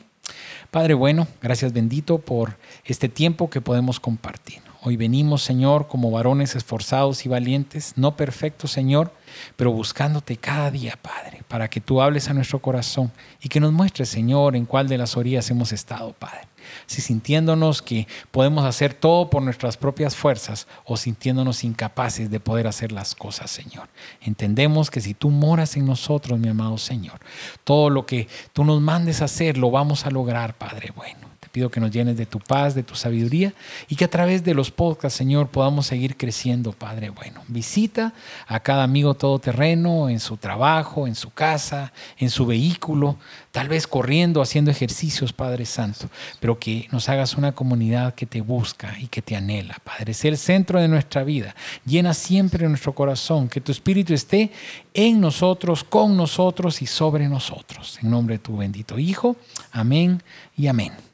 Padre 0.70 0.94
bueno, 0.94 1.26
gracias 1.40 1.72
bendito 1.72 2.18
por 2.18 2.58
este 2.84 3.08
tiempo 3.08 3.48
que 3.48 3.60
podemos 3.60 4.00
compartir. 4.00 4.67
Hoy 4.80 4.96
venimos, 4.96 5.42
Señor, 5.42 5.88
como 5.88 6.10
varones 6.10 6.54
esforzados 6.54 7.26
y 7.26 7.28
valientes, 7.28 7.94
no 7.96 8.16
perfectos, 8.16 8.70
Señor, 8.70 9.12
pero 9.56 9.72
buscándote 9.72 10.36
cada 10.36 10.70
día, 10.70 10.98
Padre, 11.02 11.42
para 11.48 11.68
que 11.68 11.80
tú 11.80 12.00
hables 12.00 12.28
a 12.28 12.34
nuestro 12.34 12.60
corazón 12.60 13.10
y 13.42 13.48
que 13.48 13.58
nos 13.58 13.72
muestres, 13.72 14.08
Señor, 14.08 14.54
en 14.54 14.66
cuál 14.66 14.86
de 14.86 14.98
las 14.98 15.16
orillas 15.16 15.50
hemos 15.50 15.72
estado, 15.72 16.12
Padre 16.12 16.42
si 16.86 17.00
sintiéndonos 17.00 17.82
que 17.82 18.06
podemos 18.30 18.64
hacer 18.64 18.94
todo 18.94 19.30
por 19.30 19.42
nuestras 19.42 19.76
propias 19.76 20.16
fuerzas 20.16 20.66
o 20.84 20.96
sintiéndonos 20.96 21.64
incapaces 21.64 22.30
de 22.30 22.40
poder 22.40 22.66
hacer 22.66 22.92
las 22.92 23.14
cosas, 23.14 23.50
Señor. 23.50 23.88
Entendemos 24.20 24.90
que 24.90 25.00
si 25.00 25.14
tú 25.14 25.30
moras 25.30 25.76
en 25.76 25.86
nosotros, 25.86 26.38
mi 26.38 26.48
amado 26.48 26.78
Señor, 26.78 27.20
todo 27.64 27.90
lo 27.90 28.06
que 28.06 28.28
tú 28.52 28.64
nos 28.64 28.80
mandes 28.80 29.22
a 29.22 29.26
hacer 29.26 29.56
lo 29.56 29.70
vamos 29.70 30.06
a 30.06 30.10
lograr, 30.10 30.56
Padre 30.56 30.92
bueno 30.94 31.27
pido 31.48 31.70
que 31.70 31.80
nos 31.80 31.90
llenes 31.90 32.16
de 32.16 32.26
tu 32.26 32.38
paz, 32.38 32.74
de 32.74 32.82
tu 32.82 32.94
sabiduría 32.94 33.52
y 33.88 33.96
que 33.96 34.04
a 34.04 34.10
través 34.10 34.44
de 34.44 34.54
los 34.54 34.70
podcasts, 34.70 35.16
Señor, 35.18 35.48
podamos 35.48 35.86
seguir 35.86 36.16
creciendo, 36.16 36.72
Padre 36.72 37.10
bueno. 37.10 37.42
Visita 37.48 38.12
a 38.46 38.60
cada 38.60 38.84
amigo 38.84 39.14
todoterreno 39.14 40.08
en 40.08 40.20
su 40.20 40.36
trabajo, 40.36 41.06
en 41.06 41.14
su 41.14 41.30
casa, 41.30 41.92
en 42.18 42.30
su 42.30 42.46
vehículo, 42.46 43.16
tal 43.52 43.68
vez 43.68 43.86
corriendo, 43.86 44.42
haciendo 44.42 44.70
ejercicios, 44.70 45.32
Padre 45.32 45.64
Santo, 45.64 46.08
pero 46.40 46.58
que 46.58 46.88
nos 46.92 47.08
hagas 47.08 47.34
una 47.34 47.52
comunidad 47.52 48.14
que 48.14 48.26
te 48.26 48.40
busca 48.40 48.96
y 49.00 49.08
que 49.08 49.22
te 49.22 49.36
anhela, 49.36 49.76
Padre. 49.82 50.14
Ser 50.14 50.32
el 50.32 50.38
centro 50.38 50.80
de 50.80 50.88
nuestra 50.88 51.24
vida. 51.24 51.54
Llena 51.84 52.14
siempre 52.14 52.68
nuestro 52.68 52.94
corazón, 52.94 53.48
que 53.48 53.60
tu 53.60 53.72
Espíritu 53.72 54.14
esté 54.14 54.50
en 54.94 55.20
nosotros, 55.20 55.84
con 55.84 56.16
nosotros 56.16 56.82
y 56.82 56.86
sobre 56.86 57.28
nosotros. 57.28 57.98
En 58.02 58.10
nombre 58.10 58.36
de 58.36 58.38
tu 58.40 58.56
bendito 58.56 58.98
Hijo. 58.98 59.36
Amén 59.72 60.22
y 60.56 60.66
amén. 60.66 61.07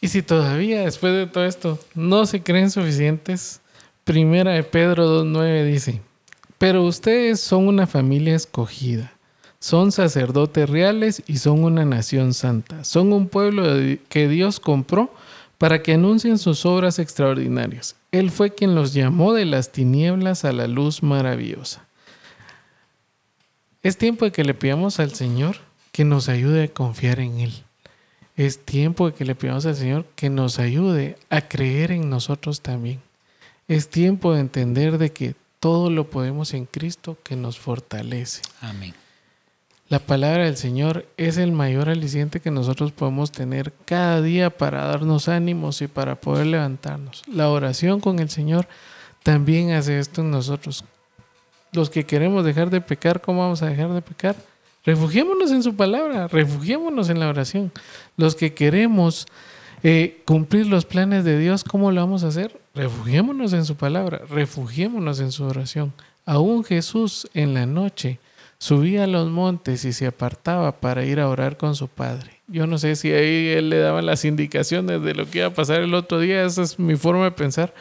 Y 0.00 0.08
si 0.08 0.22
todavía 0.22 0.80
después 0.80 1.12
de 1.12 1.26
todo 1.26 1.44
esto 1.44 1.78
no 1.94 2.24
se 2.24 2.42
creen 2.42 2.70
suficientes, 2.70 3.60
primera 4.04 4.52
de 4.52 4.62
Pedro 4.62 5.24
2.9 5.24 5.64
dice, 5.64 6.00
pero 6.56 6.84
ustedes 6.84 7.40
son 7.40 7.68
una 7.68 7.86
familia 7.86 8.34
escogida, 8.34 9.12
son 9.58 9.92
sacerdotes 9.92 10.70
reales 10.70 11.22
y 11.26 11.36
son 11.36 11.64
una 11.64 11.84
nación 11.84 12.32
santa, 12.32 12.82
son 12.84 13.12
un 13.12 13.28
pueblo 13.28 13.64
que 14.08 14.26
Dios 14.28 14.58
compró 14.58 15.14
para 15.58 15.82
que 15.82 15.92
anuncien 15.92 16.38
sus 16.38 16.64
obras 16.64 16.98
extraordinarias. 16.98 17.94
Él 18.10 18.30
fue 18.30 18.54
quien 18.54 18.74
los 18.74 18.94
llamó 18.94 19.34
de 19.34 19.44
las 19.44 19.70
tinieblas 19.70 20.46
a 20.46 20.52
la 20.52 20.66
luz 20.66 21.02
maravillosa. 21.02 21.86
Es 23.82 23.98
tiempo 23.98 24.24
de 24.24 24.32
que 24.32 24.44
le 24.44 24.54
pidamos 24.54 24.98
al 24.98 25.14
Señor 25.14 25.56
que 25.92 26.04
nos 26.04 26.30
ayude 26.30 26.64
a 26.64 26.68
confiar 26.68 27.20
en 27.20 27.40
Él 27.40 27.52
es 28.46 28.58
tiempo 28.58 29.10
de 29.10 29.14
que 29.14 29.26
le 29.26 29.34
pidamos 29.34 29.66
al 29.66 29.76
Señor 29.76 30.06
que 30.16 30.30
nos 30.30 30.58
ayude 30.58 31.18
a 31.28 31.42
creer 31.42 31.92
en 31.92 32.08
nosotros 32.08 32.62
también. 32.62 33.02
Es 33.68 33.90
tiempo 33.90 34.32
de 34.32 34.40
entender 34.40 34.96
de 34.96 35.12
que 35.12 35.34
todo 35.58 35.90
lo 35.90 36.08
podemos 36.08 36.54
en 36.54 36.64
Cristo 36.64 37.18
que 37.22 37.36
nos 37.36 37.58
fortalece. 37.58 38.40
Amén. 38.62 38.94
La 39.90 39.98
palabra 39.98 40.44
del 40.44 40.56
Señor 40.56 41.06
es 41.18 41.36
el 41.36 41.52
mayor 41.52 41.90
aliciente 41.90 42.40
que 42.40 42.50
nosotros 42.50 42.92
podemos 42.92 43.30
tener 43.30 43.74
cada 43.84 44.22
día 44.22 44.48
para 44.48 44.84
darnos 44.84 45.28
ánimos 45.28 45.82
y 45.82 45.86
para 45.86 46.18
poder 46.18 46.46
levantarnos. 46.46 47.24
La 47.26 47.50
oración 47.50 48.00
con 48.00 48.20
el 48.20 48.30
Señor 48.30 48.66
también 49.22 49.72
hace 49.72 49.98
esto 49.98 50.22
en 50.22 50.30
nosotros. 50.30 50.86
Los 51.72 51.90
que 51.90 52.06
queremos 52.06 52.42
dejar 52.42 52.70
de 52.70 52.80
pecar, 52.80 53.20
¿cómo 53.20 53.42
vamos 53.42 53.60
a 53.62 53.66
dejar 53.66 53.92
de 53.92 54.00
pecar? 54.00 54.36
Refugiémonos 54.84 55.50
en 55.50 55.62
su 55.62 55.76
palabra, 55.76 56.28
refugiémonos 56.28 57.10
en 57.10 57.20
la 57.20 57.28
oración. 57.28 57.70
Los 58.16 58.34
que 58.34 58.54
queremos 58.54 59.26
eh, 59.82 60.22
cumplir 60.24 60.66
los 60.66 60.84
planes 60.84 61.24
de 61.24 61.38
Dios, 61.38 61.64
¿cómo 61.64 61.90
lo 61.90 62.00
vamos 62.00 62.24
a 62.24 62.28
hacer? 62.28 62.60
Refugiémonos 62.74 63.52
en 63.52 63.64
su 63.64 63.76
palabra, 63.76 64.22
refugiémonos 64.28 65.20
en 65.20 65.32
su 65.32 65.44
oración. 65.44 65.92
Aún 66.24 66.64
Jesús 66.64 67.28
en 67.34 67.54
la 67.54 67.66
noche 67.66 68.20
subía 68.58 69.04
a 69.04 69.06
los 69.06 69.28
montes 69.30 69.84
y 69.84 69.92
se 69.92 70.06
apartaba 70.06 70.80
para 70.80 71.04
ir 71.04 71.18
a 71.18 71.28
orar 71.28 71.56
con 71.56 71.74
su 71.74 71.88
Padre. 71.88 72.40
Yo 72.46 72.66
no 72.66 72.78
sé 72.78 72.94
si 72.96 73.10
ahí 73.10 73.48
él 73.48 73.70
le 73.70 73.78
daba 73.78 74.02
las 74.02 74.24
indicaciones 74.24 75.02
de 75.02 75.14
lo 75.14 75.28
que 75.28 75.38
iba 75.38 75.48
a 75.48 75.54
pasar 75.54 75.80
el 75.80 75.94
otro 75.94 76.20
día, 76.20 76.44
esa 76.44 76.62
es 76.62 76.78
mi 76.78 76.96
forma 76.96 77.24
de 77.24 77.30
pensar, 77.30 77.74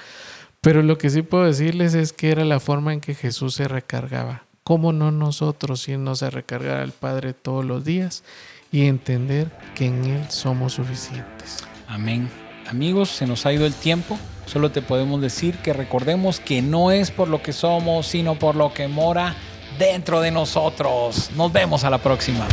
pero 0.61 0.81
lo 0.81 0.97
que 0.97 1.09
sí 1.09 1.21
puedo 1.21 1.45
decirles 1.45 1.95
es 1.95 2.13
que 2.13 2.31
era 2.31 2.45
la 2.45 2.59
forma 2.59 2.93
en 2.93 3.01
que 3.01 3.13
Jesús 3.13 3.55
se 3.55 3.67
recargaba. 3.67 4.43
¿Cómo 4.69 4.93
no 4.93 5.09
nosotros 5.09 5.89
irnos 5.89 6.21
a 6.21 6.29
recargar 6.29 6.77
al 6.77 6.91
Padre 6.91 7.33
todos 7.33 7.65
los 7.65 7.83
días 7.83 8.23
y 8.71 8.85
entender 8.85 9.49
que 9.73 9.87
en 9.87 10.05
Él 10.05 10.29
somos 10.29 10.73
suficientes? 10.73 11.63
Amén. 11.87 12.29
Amigos, 12.67 13.09
se 13.09 13.25
nos 13.25 13.47
ha 13.47 13.51
ido 13.51 13.65
el 13.65 13.73
tiempo. 13.73 14.19
Solo 14.45 14.69
te 14.69 14.83
podemos 14.83 15.21
decir 15.21 15.57
que 15.57 15.73
recordemos 15.73 16.39
que 16.39 16.61
no 16.61 16.91
es 16.91 17.09
por 17.09 17.29
lo 17.29 17.41
que 17.41 17.51
somos, 17.51 18.05
sino 18.05 18.37
por 18.37 18.55
lo 18.55 18.71
que 18.71 18.87
mora 18.87 19.35
dentro 19.79 20.21
de 20.21 20.29
nosotros. 20.29 21.31
Nos 21.35 21.51
vemos 21.51 21.83
a 21.83 21.89
la 21.89 21.97
próxima. 21.97 22.47